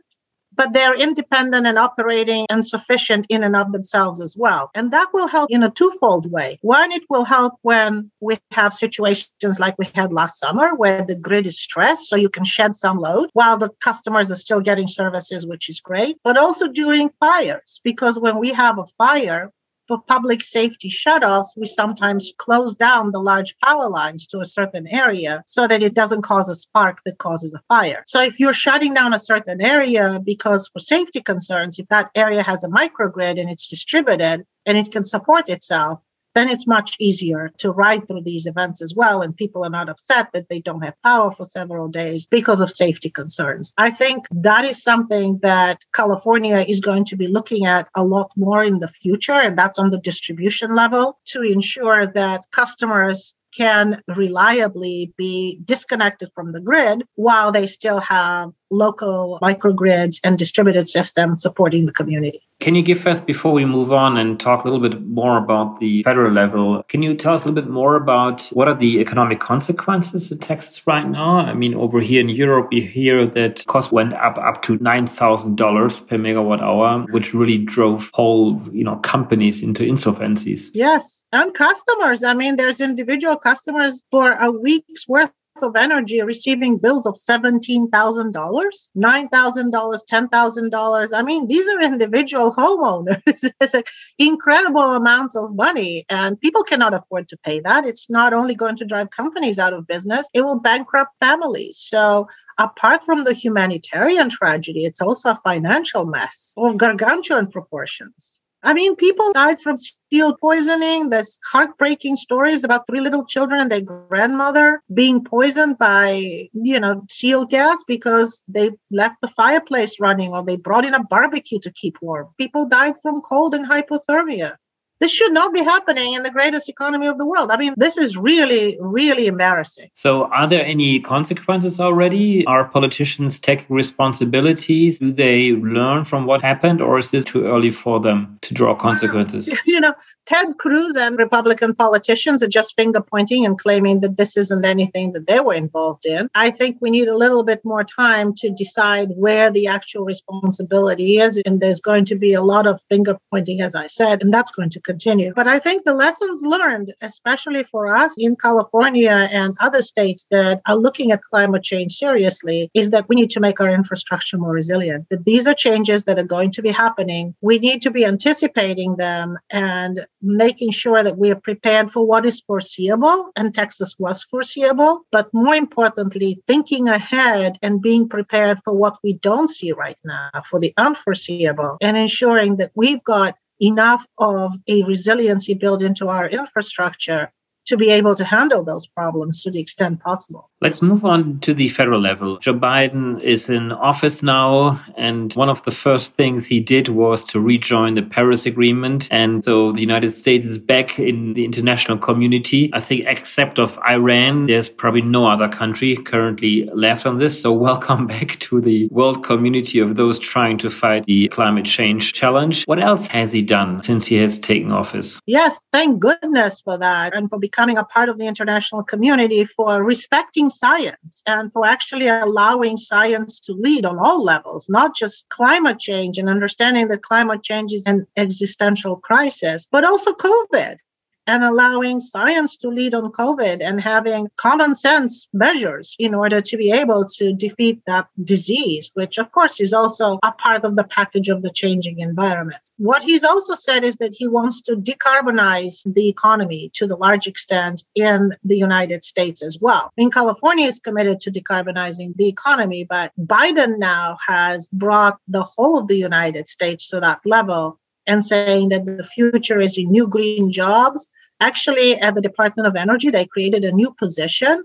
but 0.56 0.72
they're 0.72 0.94
independent 0.94 1.66
and 1.66 1.78
operating 1.78 2.46
and 2.50 2.66
sufficient 2.66 3.26
in 3.28 3.42
and 3.42 3.56
of 3.56 3.72
themselves 3.72 4.20
as 4.20 4.36
well. 4.36 4.70
And 4.74 4.92
that 4.92 5.08
will 5.12 5.26
help 5.26 5.50
in 5.50 5.62
a 5.62 5.70
twofold 5.70 6.30
way. 6.30 6.58
One, 6.62 6.92
it 6.92 7.02
will 7.08 7.24
help 7.24 7.54
when 7.62 8.10
we 8.20 8.38
have 8.50 8.74
situations 8.74 9.58
like 9.58 9.78
we 9.78 9.90
had 9.94 10.12
last 10.12 10.38
summer 10.38 10.74
where 10.74 11.02
the 11.02 11.14
grid 11.14 11.46
is 11.46 11.60
stressed, 11.60 12.08
so 12.08 12.16
you 12.16 12.28
can 12.28 12.44
shed 12.44 12.76
some 12.76 12.98
load 12.98 13.30
while 13.32 13.56
the 13.56 13.70
customers 13.80 14.30
are 14.30 14.36
still 14.36 14.60
getting 14.60 14.88
services, 14.88 15.46
which 15.46 15.68
is 15.68 15.80
great, 15.80 16.18
but 16.24 16.36
also 16.36 16.68
during 16.68 17.10
fires, 17.20 17.80
because 17.84 18.18
when 18.18 18.38
we 18.38 18.50
have 18.50 18.78
a 18.78 18.86
fire, 18.98 19.52
for 19.86 20.00
public 20.00 20.42
safety 20.42 20.90
shutoffs, 20.90 21.56
we 21.56 21.66
sometimes 21.66 22.32
close 22.38 22.74
down 22.74 23.12
the 23.12 23.18
large 23.18 23.56
power 23.62 23.88
lines 23.88 24.26
to 24.28 24.40
a 24.40 24.46
certain 24.46 24.86
area 24.86 25.42
so 25.46 25.66
that 25.66 25.82
it 25.82 25.94
doesn't 25.94 26.22
cause 26.22 26.48
a 26.48 26.54
spark 26.54 26.98
that 27.04 27.18
causes 27.18 27.54
a 27.54 27.62
fire. 27.68 28.02
So 28.06 28.22
if 28.22 28.40
you're 28.40 28.52
shutting 28.52 28.94
down 28.94 29.14
a 29.14 29.18
certain 29.18 29.60
area 29.60 30.20
because 30.24 30.68
for 30.72 30.80
safety 30.80 31.20
concerns, 31.20 31.78
if 31.78 31.88
that 31.88 32.10
area 32.14 32.42
has 32.42 32.64
a 32.64 32.68
microgrid 32.68 33.38
and 33.38 33.50
it's 33.50 33.68
distributed 33.68 34.44
and 34.66 34.78
it 34.78 34.90
can 34.90 35.04
support 35.04 35.48
itself, 35.48 36.00
then 36.34 36.48
it's 36.48 36.66
much 36.66 36.96
easier 36.98 37.50
to 37.58 37.70
ride 37.70 38.06
through 38.06 38.22
these 38.22 38.46
events 38.46 38.82
as 38.82 38.94
well. 38.94 39.22
And 39.22 39.36
people 39.36 39.64
are 39.64 39.70
not 39.70 39.88
upset 39.88 40.30
that 40.32 40.48
they 40.48 40.60
don't 40.60 40.82
have 40.82 41.00
power 41.02 41.30
for 41.30 41.44
several 41.44 41.88
days 41.88 42.26
because 42.26 42.60
of 42.60 42.70
safety 42.70 43.10
concerns. 43.10 43.72
I 43.78 43.90
think 43.90 44.26
that 44.30 44.64
is 44.64 44.82
something 44.82 45.38
that 45.42 45.84
California 45.92 46.64
is 46.66 46.80
going 46.80 47.04
to 47.06 47.16
be 47.16 47.28
looking 47.28 47.66
at 47.66 47.88
a 47.94 48.04
lot 48.04 48.30
more 48.36 48.64
in 48.64 48.80
the 48.80 48.88
future. 48.88 49.40
And 49.40 49.56
that's 49.56 49.78
on 49.78 49.90
the 49.90 49.98
distribution 49.98 50.74
level 50.74 51.18
to 51.26 51.42
ensure 51.42 52.06
that 52.08 52.44
customers 52.50 53.34
can 53.56 54.02
reliably 54.08 55.12
be 55.16 55.60
disconnected 55.64 56.30
from 56.34 56.52
the 56.52 56.60
grid 56.60 57.04
while 57.14 57.52
they 57.52 57.66
still 57.66 58.00
have 58.00 58.50
local 58.74 59.38
microgrids 59.42 60.20
and 60.24 60.38
distributed 60.38 60.88
systems 60.88 61.42
supporting 61.42 61.86
the 61.86 61.92
community. 61.92 62.42
Can 62.60 62.74
you 62.74 62.82
give 62.82 63.06
us, 63.06 63.20
before 63.20 63.52
we 63.52 63.64
move 63.64 63.92
on 63.92 64.16
and 64.16 64.38
talk 64.38 64.64
a 64.64 64.68
little 64.68 64.88
bit 64.88 65.02
more 65.02 65.36
about 65.38 65.80
the 65.80 66.02
federal 66.04 66.32
level, 66.32 66.82
can 66.88 67.02
you 67.02 67.14
tell 67.14 67.34
us 67.34 67.44
a 67.44 67.48
little 67.48 67.62
bit 67.62 67.70
more 67.70 67.96
about 67.96 68.42
what 68.52 68.68
are 68.68 68.74
the 68.74 69.00
economic 69.00 69.40
consequences 69.40 70.30
in 70.30 70.38
Texas 70.38 70.86
right 70.86 71.06
now? 71.06 71.38
I 71.38 71.54
mean, 71.54 71.74
over 71.74 72.00
here 72.00 72.20
in 72.20 72.28
Europe, 72.28 72.68
we 72.70 72.80
hear 72.80 73.26
that 73.26 73.64
cost 73.66 73.92
went 73.92 74.14
up 74.14 74.38
up 74.38 74.62
to 74.62 74.78
$9,000 74.78 76.06
per 76.06 76.16
megawatt 76.16 76.62
hour, 76.62 77.04
which 77.10 77.34
really 77.34 77.58
drove 77.58 78.10
whole, 78.14 78.62
you 78.72 78.84
know, 78.84 78.96
companies 78.96 79.62
into 79.62 79.82
insolvencies. 79.82 80.70
Yes. 80.72 81.24
And 81.32 81.52
customers. 81.52 82.22
I 82.22 82.34
mean, 82.34 82.56
there's 82.56 82.80
individual 82.80 83.36
customers 83.36 84.04
for 84.10 84.32
a 84.32 84.50
week's 84.50 85.08
worth 85.08 85.32
of 85.62 85.76
energy 85.76 86.20
receiving 86.22 86.78
bills 86.78 87.06
of 87.06 87.14
$17,000, 87.14 87.90
$9,000, 88.32 90.00
$10,000. 90.12 91.12
I 91.12 91.22
mean, 91.22 91.46
these 91.46 91.68
are 91.68 91.80
individual 91.80 92.54
homeowners. 92.54 93.22
it's 93.60 93.74
incredible 94.18 94.92
amounts 94.92 95.36
of 95.36 95.54
money, 95.54 96.04
and 96.08 96.40
people 96.40 96.64
cannot 96.64 96.94
afford 96.94 97.28
to 97.28 97.36
pay 97.44 97.60
that. 97.60 97.86
It's 97.86 98.10
not 98.10 98.32
only 98.32 98.54
going 98.54 98.76
to 98.76 98.84
drive 98.84 99.10
companies 99.10 99.58
out 99.58 99.72
of 99.72 99.86
business, 99.86 100.28
it 100.34 100.42
will 100.42 100.60
bankrupt 100.60 101.12
families. 101.20 101.78
So, 101.78 102.26
apart 102.58 103.04
from 103.04 103.24
the 103.24 103.32
humanitarian 103.32 104.30
tragedy, 104.30 104.84
it's 104.84 105.00
also 105.00 105.30
a 105.30 105.40
financial 105.44 106.06
mess 106.06 106.52
of 106.56 106.76
gargantuan 106.76 107.50
proportions. 107.50 108.38
I 108.64 108.72
mean, 108.72 108.96
people 108.96 109.30
died 109.34 109.60
from 109.60 109.76
CO 110.10 110.34
poisoning. 110.40 111.10
There's 111.10 111.38
heartbreaking 111.52 112.16
stories 112.16 112.64
about 112.64 112.86
three 112.86 113.00
little 113.00 113.26
children 113.26 113.60
and 113.60 113.70
their 113.70 113.82
grandmother 113.82 114.80
being 114.92 115.22
poisoned 115.22 115.76
by, 115.76 116.48
you 116.54 116.80
know, 116.80 117.04
CO 117.20 117.44
gas 117.44 117.84
because 117.86 118.42
they 118.48 118.70
left 118.90 119.16
the 119.20 119.28
fireplace 119.28 120.00
running 120.00 120.32
or 120.32 120.42
they 120.42 120.56
brought 120.56 120.86
in 120.86 120.94
a 120.94 121.04
barbecue 121.04 121.58
to 121.60 121.72
keep 121.72 121.96
warm. 122.00 122.28
People 122.38 122.66
died 122.66 122.94
from 123.02 123.20
cold 123.20 123.54
and 123.54 123.68
hypothermia. 123.68 124.56
This 125.04 125.12
should 125.12 125.34
not 125.34 125.52
be 125.52 125.62
happening 125.62 126.14
in 126.14 126.22
the 126.22 126.30
greatest 126.30 126.66
economy 126.66 127.06
of 127.08 127.18
the 127.18 127.26
world. 127.26 127.50
I 127.50 127.58
mean, 127.58 127.74
this 127.76 127.98
is 127.98 128.16
really, 128.16 128.78
really 128.80 129.26
embarrassing. 129.26 129.90
So, 129.92 130.30
are 130.32 130.48
there 130.48 130.64
any 130.64 130.98
consequences 130.98 131.78
already? 131.78 132.46
Are 132.46 132.64
politicians 132.64 133.38
taking 133.38 133.66
responsibilities? 133.68 135.00
Do 135.00 135.12
they 135.12 135.50
learn 135.50 136.06
from 136.06 136.24
what 136.24 136.40
happened, 136.40 136.80
or 136.80 136.96
is 136.96 137.10
this 137.10 137.22
too 137.22 137.44
early 137.44 137.70
for 137.70 138.00
them 138.00 138.38
to 138.40 138.54
draw 138.54 138.74
consequences? 138.74 139.54
you 139.66 139.78
know, 139.78 139.92
Ted 140.26 140.56
Cruz 140.58 140.96
and 140.96 141.18
Republican 141.18 141.74
politicians 141.74 142.42
are 142.42 142.48
just 142.48 142.74
finger 142.74 143.02
pointing 143.02 143.44
and 143.44 143.58
claiming 143.58 144.00
that 144.00 144.16
this 144.16 144.38
isn't 144.38 144.64
anything 144.64 145.12
that 145.12 145.26
they 145.26 145.40
were 145.40 145.52
involved 145.52 146.06
in. 146.06 146.30
I 146.34 146.50
think 146.50 146.78
we 146.80 146.88
need 146.88 147.08
a 147.08 147.16
little 147.16 147.44
bit 147.44 147.60
more 147.62 147.84
time 147.84 148.32
to 148.36 148.48
decide 148.48 149.10
where 149.16 149.50
the 149.50 149.66
actual 149.66 150.06
responsibility 150.06 151.18
is. 151.18 151.42
And 151.44 151.60
there's 151.60 151.80
going 151.80 152.06
to 152.06 152.14
be 152.14 152.32
a 152.32 152.40
lot 152.40 152.66
of 152.66 152.80
finger 152.88 153.18
pointing, 153.30 153.60
as 153.60 153.74
I 153.74 153.86
said, 153.86 154.22
and 154.22 154.32
that's 154.32 154.50
going 154.50 154.70
to 154.70 154.80
continue. 154.94 155.32
But 155.34 155.48
I 155.56 155.58
think 155.58 155.78
the 155.84 156.00
lessons 156.06 156.42
learned, 156.56 156.88
especially 157.00 157.64
for 157.72 157.82
us 158.02 158.12
in 158.16 158.36
California 158.46 159.18
and 159.40 159.50
other 159.66 159.82
states 159.82 160.22
that 160.30 160.60
are 160.68 160.76
looking 160.86 161.08
at 161.10 161.28
climate 161.32 161.64
change 161.72 161.92
seriously, 162.04 162.70
is 162.74 162.90
that 162.90 163.08
we 163.08 163.16
need 163.16 163.30
to 163.30 163.40
make 163.46 163.58
our 163.60 163.72
infrastructure 163.80 164.38
more 164.38 164.52
resilient. 164.52 165.06
That 165.10 165.24
these 165.24 165.46
are 165.48 165.64
changes 165.68 166.04
that 166.04 166.18
are 166.18 166.30
going 166.36 166.52
to 166.52 166.62
be 166.62 166.70
happening. 166.84 167.34
We 167.50 167.58
need 167.58 167.80
to 167.82 167.90
be 167.90 168.04
anticipating 168.04 168.96
them 168.96 169.28
and 169.50 170.06
making 170.22 170.70
sure 170.82 171.02
that 171.02 171.18
we 171.18 171.30
are 171.32 171.40
prepared 171.50 171.90
for 171.90 172.02
what 172.06 172.24
is 172.30 172.44
foreseeable, 172.48 173.32
and 173.36 173.52
Texas 173.52 173.96
was 173.98 174.22
foreseeable, 174.22 174.92
but 175.10 175.26
more 175.32 175.54
importantly, 175.54 176.30
thinking 176.46 176.88
ahead 176.88 177.58
and 177.62 177.82
being 177.82 178.08
prepared 178.08 178.58
for 178.64 178.72
what 178.82 178.96
we 179.02 179.12
don't 179.28 179.48
see 179.48 179.72
right 179.72 179.98
now, 180.04 180.30
for 180.50 180.58
the 180.60 180.72
unforeseeable, 180.76 181.78
and 181.80 181.96
ensuring 181.96 182.56
that 182.56 182.70
we've 182.74 183.04
got 183.04 183.34
enough 183.64 184.06
of 184.18 184.54
a 184.68 184.82
resiliency 184.84 185.54
built 185.54 185.82
into 185.82 186.08
our 186.08 186.28
infrastructure 186.28 187.32
to 187.66 187.76
be 187.76 187.90
able 187.90 188.14
to 188.14 188.24
handle 188.24 188.64
those 188.64 188.86
problems 188.86 189.42
to 189.42 189.50
the 189.50 189.60
extent 189.60 190.00
possible. 190.00 190.50
Let's 190.60 190.80
move 190.80 191.04
on 191.04 191.40
to 191.40 191.52
the 191.52 191.68
federal 191.68 192.00
level. 192.00 192.38
Joe 192.38 192.54
Biden 192.54 193.20
is 193.22 193.50
in 193.50 193.72
office 193.72 194.22
now, 194.22 194.82
and 194.96 195.32
one 195.34 195.50
of 195.50 195.62
the 195.64 195.70
first 195.70 196.14
things 196.14 196.46
he 196.46 196.60
did 196.60 196.88
was 196.88 197.24
to 197.26 197.40
rejoin 197.40 197.96
the 197.96 198.02
Paris 198.02 198.46
Agreement. 198.46 199.08
And 199.10 199.44
so 199.44 199.72
the 199.72 199.80
United 199.80 200.10
States 200.10 200.46
is 200.46 200.58
back 200.58 200.98
in 200.98 201.34
the 201.34 201.44
international 201.44 201.98
community. 201.98 202.70
I 202.72 202.80
think, 202.80 203.04
except 203.06 203.58
of 203.58 203.78
Iran, 203.86 204.46
there's 204.46 204.68
probably 204.68 205.02
no 205.02 205.26
other 205.26 205.48
country 205.48 205.96
currently 205.96 206.68
left 206.72 207.04
on 207.04 207.18
this. 207.18 207.40
So 207.40 207.52
welcome 207.64 208.06
back 208.06 208.38
to 208.40 208.60
the 208.60 208.88
world 208.88 209.22
community 209.22 209.78
of 209.80 209.96
those 209.96 210.18
trying 210.18 210.58
to 210.58 210.70
fight 210.70 211.04
the 211.04 211.28
climate 211.28 211.66
change 211.66 212.12
challenge. 212.14 212.64
What 212.64 212.82
else 212.82 213.06
has 213.08 213.32
he 213.32 213.42
done 213.42 213.82
since 213.82 214.06
he 214.06 214.16
has 214.16 214.38
taken 214.38 214.72
office? 214.72 215.20
Yes, 215.26 215.58
thank 215.72 216.00
goodness 216.00 216.60
for 216.60 216.78
that 216.78 217.14
and 217.14 217.28
for 217.28 217.38
becoming 217.54 217.78
a 217.78 217.84
part 217.84 218.08
of 218.08 218.18
the 218.18 218.26
international 218.26 218.82
community 218.82 219.44
for 219.44 219.84
respecting 219.84 220.48
science 220.48 221.22
and 221.24 221.52
for 221.52 221.64
actually 221.64 222.08
allowing 222.08 222.76
science 222.76 223.38
to 223.38 223.52
lead 223.52 223.84
on 223.84 223.96
all 223.96 224.24
levels, 224.24 224.66
not 224.68 224.96
just 224.96 225.28
climate 225.28 225.78
change 225.78 226.18
and 226.18 226.28
understanding 226.28 226.88
that 226.88 227.02
climate 227.02 227.44
change 227.44 227.72
is 227.72 227.86
an 227.86 228.06
existential 228.16 228.96
crisis, 228.96 229.68
but 229.70 229.84
also 229.84 230.12
COVID 230.12 230.78
and 231.26 231.42
allowing 231.42 232.00
science 232.00 232.56
to 232.58 232.68
lead 232.68 232.94
on 232.94 233.12
COVID 233.12 233.58
and 233.60 233.80
having 233.80 234.28
common 234.36 234.74
sense 234.74 235.28
measures 235.32 235.94
in 235.98 236.14
order 236.14 236.40
to 236.40 236.56
be 236.56 236.70
able 236.70 237.06
to 237.16 237.32
defeat 237.32 237.80
that 237.86 238.06
disease, 238.22 238.90
which 238.94 239.18
of 239.18 239.30
course 239.32 239.60
is 239.60 239.72
also 239.72 240.18
a 240.22 240.32
part 240.32 240.64
of 240.64 240.76
the 240.76 240.84
package 240.84 241.28
of 241.28 241.42
the 241.42 241.52
changing 241.52 242.00
environment. 242.00 242.60
What 242.76 243.02
he's 243.02 243.24
also 243.24 243.54
said 243.54 243.84
is 243.84 243.96
that 243.96 244.14
he 244.14 244.28
wants 244.28 244.60
to 244.62 244.76
decarbonize 244.76 245.80
the 245.94 246.08
economy 246.08 246.70
to 246.74 246.86
the 246.86 246.96
large 246.96 247.26
extent 247.26 247.82
in 247.94 248.30
the 248.44 248.56
United 248.56 249.04
States 249.04 249.42
as 249.42 249.58
well. 249.60 249.90
I 249.96 250.00
mean, 250.00 250.10
California 250.10 250.66
is 250.66 250.78
committed 250.78 251.20
to 251.20 251.30
decarbonizing 251.30 252.16
the 252.16 252.28
economy, 252.28 252.84
but 252.84 253.12
Biden 253.18 253.78
now 253.78 254.18
has 254.26 254.68
brought 254.68 255.18
the 255.28 255.42
whole 255.42 255.78
of 255.78 255.88
the 255.88 255.96
United 255.96 256.48
States 256.48 256.88
to 256.88 257.00
that 257.00 257.20
level 257.24 257.78
and 258.06 258.24
saying 258.24 258.68
that 258.70 258.84
the 258.84 259.04
future 259.04 259.60
is 259.60 259.78
in 259.78 259.90
new 259.90 260.06
green 260.06 260.50
jobs. 260.50 261.08
Actually, 261.40 261.94
at 262.00 262.14
the 262.14 262.22
Department 262.22 262.66
of 262.66 262.76
Energy, 262.76 263.10
they 263.10 263.26
created 263.26 263.64
a 263.64 263.72
new 263.72 263.94
position 263.98 264.62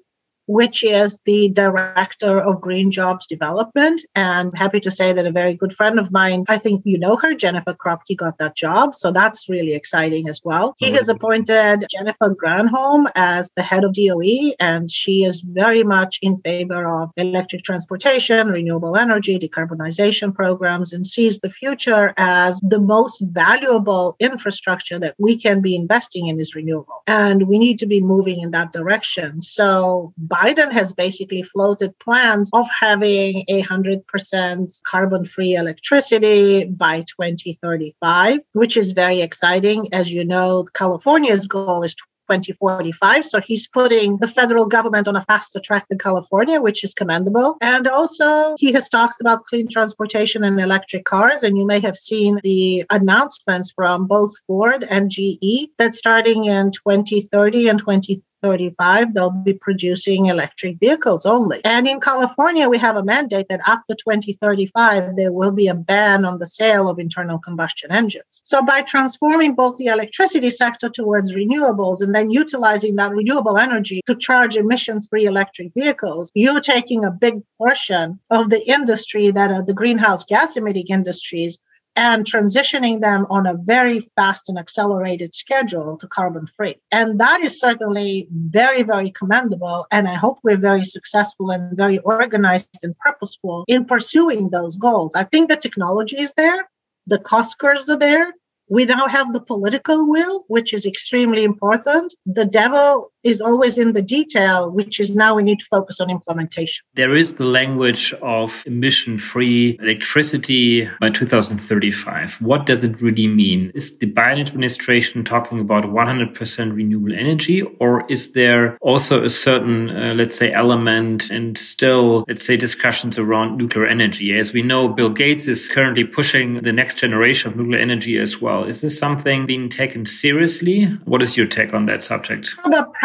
which 0.50 0.84
is 0.84 1.20
the 1.26 1.50
director 1.50 2.42
of 2.42 2.60
Green 2.60 2.90
Jobs 2.90 3.28
Development. 3.28 4.02
And 4.16 4.52
happy 4.58 4.80
to 4.80 4.90
say 4.90 5.14
that 5.14 5.28
a 5.28 5.32
very 5.32 5.54
good 5.54 5.74
friend 5.74 6.00
of 6.00 6.12
mine, 6.12 6.44
I 6.50 6.58
think 6.58 6.82
you 6.86 6.98
know 6.98 7.16
her, 7.18 7.36
Jennifer 7.36 7.76
Kropke, 7.76 8.18
got 8.18 8.40
that 8.40 8.56
job. 8.56 8.96
So 8.96 9.12
that's 9.12 9.48
really 9.48 9.76
exciting 9.76 10.28
as 10.28 10.42
well. 10.44 10.74
He 10.80 10.88
mm-hmm. 10.88 10.96
has 10.96 11.08
appointed 11.08 11.86
Jennifer 11.92 12.36
Granholm 12.36 13.12
as 13.14 13.52
the 13.56 13.62
head 13.62 13.84
of 13.84 13.94
DOE, 13.94 14.56
and 14.60 14.90
she 14.90 15.24
is 15.24 15.42
very 15.42 15.84
much 15.84 16.18
in 16.24 16.42
favor 16.42 16.88
of 16.88 17.12
electric 17.16 17.64
transportation, 17.64 18.48
renewable 18.48 18.98
energy, 18.98 19.38
decarbonization 19.38 20.34
programs, 20.34 20.94
and 20.94 21.06
sees 21.06 21.40
the 21.40 21.52
future 21.52 22.12
as 22.18 22.60
the 22.62 22.80
most 22.80 23.22
valuable 23.22 24.16
infrastructure 24.20 24.98
that 24.98 25.14
we 25.20 25.40
can 25.40 25.62
be 25.62 25.76
investing 25.76 26.26
in 26.26 26.40
is 26.40 26.56
renewable. 26.56 27.04
And 27.06 27.48
we 27.48 27.60
need 27.60 27.78
to 27.80 27.86
be 27.86 28.02
moving 28.02 28.42
in 28.42 28.50
that 28.50 28.74
direction. 28.74 29.44
So 29.44 30.12
by 30.18 30.39
Biden 30.40 30.72
has 30.72 30.94
basically 30.94 31.44
floated 31.44 31.98
plans 32.00 32.50
of 32.54 32.66
having 32.70 33.44
100% 33.50 34.82
carbon 34.86 35.26
free 35.26 35.56
electricity 35.56 36.66
by 36.66 37.02
2035, 37.02 38.40
which 38.54 38.78
is 38.78 38.94
very 38.94 39.20
exciting. 39.22 39.90
As 39.94 40.10
you 40.10 40.24
know, 40.24 40.66
California's 40.74 41.46
goal 41.46 41.84
is 41.84 41.94
2045. 42.30 43.26
So 43.26 43.42
he's 43.42 43.68
putting 43.68 44.18
the 44.18 44.28
federal 44.28 44.68
government 44.68 45.08
on 45.08 45.16
a 45.16 45.26
faster 45.26 45.60
track 45.60 45.88
than 45.90 45.98
California, 45.98 46.62
which 46.62 46.84
is 46.84 46.94
commendable. 46.94 47.58
And 47.60 47.88
also, 47.88 48.56
he 48.60 48.72
has 48.74 48.88
talked 48.88 49.20
about 49.20 49.46
clean 49.46 49.68
transportation 49.68 50.44
and 50.44 50.60
electric 50.60 51.06
cars. 51.06 51.44
And 51.44 51.58
you 51.58 51.66
may 51.66 51.80
have 51.80 51.98
seen 51.98 52.40
the 52.44 52.86
announcements 52.90 53.72
from 53.72 54.06
both 54.06 54.34
Ford 54.48 54.86
and 54.88 55.10
GE 55.10 55.70
that 55.80 55.96
starting 55.96 56.46
in 56.46 56.72
2030 56.72 57.68
and 57.68 57.80
2030, 57.80 58.24
35, 58.42 59.14
they'll 59.14 59.32
be 59.32 59.54
producing 59.54 60.28
electric 60.28 60.80
vehicles 60.80 61.26
only. 61.26 61.62
And 61.66 61.88
in 61.88 62.00
California, 62.00 62.70
we 62.70 62.78
have 62.78 62.96
a 62.96 63.04
mandate 63.04 63.48
that 63.50 63.62
after 63.66 63.96
2035, 63.96 65.16
there 65.16 65.32
will 65.32 65.52
be 65.52 65.68
a 65.68 65.76
ban 65.76 66.26
on 66.26 66.40
the 66.40 66.48
sale 66.48 66.90
of 66.90 67.00
internal 67.00 67.40
combustion 67.40 67.92
engines. 67.92 68.42
So 68.44 68.62
by 68.62 68.82
transforming 68.82 69.56
both 69.56 69.78
the 69.78 69.88
electricity 69.88 70.50
sector 70.50 70.90
towards 70.90 71.36
renewables 71.36 72.02
and 72.02 72.14
then 72.14 72.30
utilizing 72.30 72.96
that 72.96 73.12
renewable 73.12 73.58
energy 73.58 74.02
to 74.08 74.16
charge 74.16 74.58
emission 74.58 75.02
free 75.04 75.26
electric 75.26 75.74
vehicles, 75.74 76.32
you're 76.34 76.62
taking 76.62 77.06
a 77.06 77.12
big 77.12 77.42
portion 77.58 78.20
of 78.30 78.50
the 78.50 78.68
industry 78.70 79.32
that 79.32 79.52
are 79.52 79.64
the 79.64 79.74
greenhouse 79.74 80.26
gas 80.26 80.56
emitting 80.58 80.88
industries 80.90 81.58
and 82.00 82.24
transitioning 82.24 83.02
them 83.02 83.28
on 83.30 83.46
a 83.46 83.56
very 83.56 84.00
fast 84.16 84.48
and 84.48 84.58
accelerated 84.58 85.36
schedule 85.36 85.98
to 85.98 86.08
carbon 86.08 86.48
free. 86.56 86.78
And 86.94 87.20
that 87.20 87.42
is 87.42 87.60
certainly 87.60 88.30
very, 88.32 88.84
very 88.84 89.12
commendable. 89.12 89.86
And 89.92 90.08
I 90.08 90.14
hope 90.14 90.38
we're 90.42 90.56
very 90.72 90.86
successful 90.86 91.52
and 91.52 91.76
very 91.76 91.98
organized 91.98 92.70
and 92.84 92.98
purposeful 93.00 93.66
in 93.68 93.84
pursuing 93.84 94.50
those 94.50 94.78
goals. 94.78 95.12
I 95.14 95.26
think 95.26 95.50
the 95.50 95.58
technology 95.58 96.22
is 96.22 96.32
there, 96.38 96.70
the 97.06 97.20
cost 97.20 97.60
curves 97.60 97.90
are 97.90 98.00
there, 98.00 98.34
we 98.70 98.86
now 98.86 99.08
have 99.08 99.34
the 99.34 99.42
political 99.42 100.10
will, 100.10 100.46
which 100.48 100.74
is 100.74 100.86
extremely 100.86 101.44
important. 101.44 102.16
The 102.26 102.46
devil 102.46 103.12
is 103.24 103.42
always 103.42 103.78
in 103.78 103.94
the 103.94 104.02
detail, 104.02 104.72
which 104.72 105.00
is 105.00 105.16
now 105.16 105.36
we 105.36 105.44
need 105.44 105.60
to 105.60 105.66
focus 105.66 106.00
on 106.00 106.10
implementation. 106.10 106.86
There 106.94 107.16
is 107.16 107.36
the 107.36 107.46
language 107.46 108.14
of 108.22 108.64
emission 108.66 109.18
free 109.18 109.78
electricity 109.82 110.90
by 111.00 111.10
2035. 111.10 112.36
What 112.42 112.66
does 112.66 112.84
it 112.84 113.02
really 113.02 113.28
mean? 113.28 113.72
Is 113.76 113.98
the 113.98 114.08
Biden 114.08 114.48
administration 114.48 115.24
talking 115.24 115.60
about 115.60 115.84
100% 115.84 116.74
renewable 116.74 117.14
energy, 117.14 117.62
or 117.80 118.06
is 118.10 118.32
there 118.32 118.78
also 118.82 119.24
a 119.24 119.30
certain, 119.30 119.90
uh, 119.90 120.14
let's 120.16 120.38
say, 120.38 120.54
element 120.54 121.30
and 121.30 121.58
still, 121.58 122.24
let's 122.28 122.46
say, 122.46 122.56
discussions 122.56 123.18
around 123.18 123.58
nuclear 123.58 123.86
energy? 123.86 124.38
As 124.38 124.54
we 124.54 124.62
know, 124.62 124.88
Bill 124.88 125.10
Gates 125.10 125.48
is 125.48 125.70
currently 125.70 126.04
pushing 126.04 126.62
the 126.62 126.72
next 126.72 126.98
generation 126.98 127.52
of 127.52 127.58
nuclear 127.58 127.80
energy 127.80 128.18
as 128.18 128.42
well. 128.42 128.64
Is 128.64 128.82
this 128.82 128.98
something 128.98 129.46
being 129.46 129.70
taken 129.70 130.06
seriously? 130.06 130.86
What 131.06 131.22
is 131.22 131.36
your 131.36 131.48
take 131.48 131.74
on 131.74 131.86
that 131.88 132.06
subject? 132.06 132.56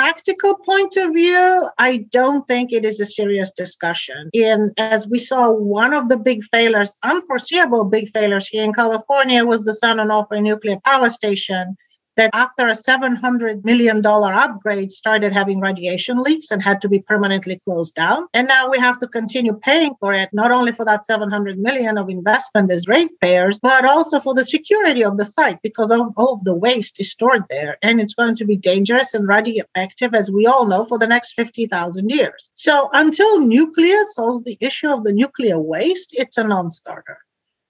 A 0.05 0.13
practical 0.13 0.57
point 0.57 0.97
of 0.97 1.15
view, 1.15 1.69
I 1.79 2.05
don't 2.11 2.47
think 2.47 2.73
it 2.73 2.85
is 2.85 3.01
a 3.01 3.07
serious 3.07 3.51
discussion. 3.53 4.31
And 4.35 4.73
as 4.77 5.09
we 5.09 5.19
saw, 5.19 5.51
one 5.51 5.95
of 5.95 6.09
the 6.09 6.17
big 6.17 6.45
failures, 6.45 6.97
unforeseeable 7.03 7.87
big 7.87 8.11
failures 8.13 8.47
here 8.47 8.65
in 8.65 8.73
California 8.73 9.45
was 9.45 9.65
the 9.65 9.75
San 9.75 9.97
Onofre 9.97 10.43
nuclear 10.43 10.79
power 10.85 11.09
station 11.09 11.77
that 12.17 12.31
after 12.33 12.69
a 12.69 12.73
$700 12.73 13.65
million 13.65 14.05
upgrade 14.05 14.93
started 14.93 15.33
having 15.33 15.61
radiation 15.61 16.23
leaks 16.23 16.51
and 16.51 16.63
had 16.63 16.81
to 16.81 16.89
be 16.89 17.01
permanently 17.01 17.59
closed 17.59 17.95
down. 17.95 18.27
And 18.35 18.49
now 18.49 18.71
we 18.71 18.79
have 18.79 18.99
to 19.01 19.09
continue 19.09 19.55
paying 19.55 19.95
for 20.01 20.13
it, 20.13 20.31
not 20.33 20.51
only 20.51 20.73
for 20.73 20.85
that 20.85 21.05
700 21.05 21.59
million 21.59 21.99
of 21.99 22.09
investment 22.09 22.71
as 22.71 22.87
ratepayers, 22.87 23.59
but 23.59 23.85
also 23.85 24.21
for 24.21 24.35
the 24.35 24.45
security 24.45 25.05
of 25.05 25.17
the 25.17 25.25
site 25.25 25.61
because 25.63 25.91
of, 25.91 26.13
all 26.17 26.35
of 26.35 26.45
the 26.45 26.55
waste 26.55 27.01
is 27.01 27.11
stored 27.11 27.45
there. 27.51 27.77
And 27.83 28.01
it's 28.01 28.15
going 28.15 28.37
to 28.37 28.45
be 28.45 28.57
dangerous 28.57 29.15
and 29.15 29.27
radioactive, 29.29 30.15
as 30.15 30.31
we 30.31 30.47
all 30.47 30.67
know, 30.67 30.85
for 30.85 30.99
the 30.99 31.07
next 31.07 31.33
50,000 31.35 32.09
years. 32.09 32.51
So 32.55 32.91
until 32.93 33.41
nuclear 33.41 34.05
solves 34.13 34.45
the 34.45 34.59
issue 34.61 34.89
of 34.89 35.05
the 35.05 35.13
nuclear 35.13 35.59
waste, 35.59 36.15
it's 36.15 36.39
a 36.39 36.45
non-starter. 36.45 37.19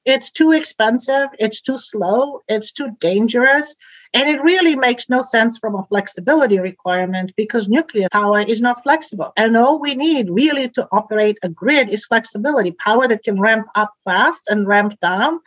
It's 0.05 0.31
too 0.31 0.53
expensive, 0.53 1.29
it's 1.39 1.61
too 1.61 1.79
slow, 1.79 2.41
it's 2.47 2.73
too 2.73 2.91
dangerous, 3.01 3.75
and 4.13 4.29
it 4.29 4.43
really 4.43 4.77
makes 4.77 5.09
no 5.09 5.23
sense 5.23 5.57
from 5.59 5.75
a 5.75 5.85
flexibility 5.85 6.59
requirement 6.59 7.33
because 7.37 7.69
nuclear 7.69 8.09
power 8.13 8.41
is 8.41 8.61
not 8.61 8.83
flexible. 8.83 9.33
And 9.37 9.57
all 9.57 9.81
we 9.81 9.95
need 9.95 10.29
really 10.31 10.69
to 10.71 10.87
operate 10.93 11.39
a 11.43 11.49
grid 11.49 11.89
is 11.89 12.05
flexibility, 12.05 12.73
power 12.73 13.09
that 13.09 13.25
can 13.25 13.41
ramp 13.41 13.67
up 13.75 13.93
fast 14.05 14.49
and 14.49 14.67
ramp 14.67 15.01
down 15.01 15.41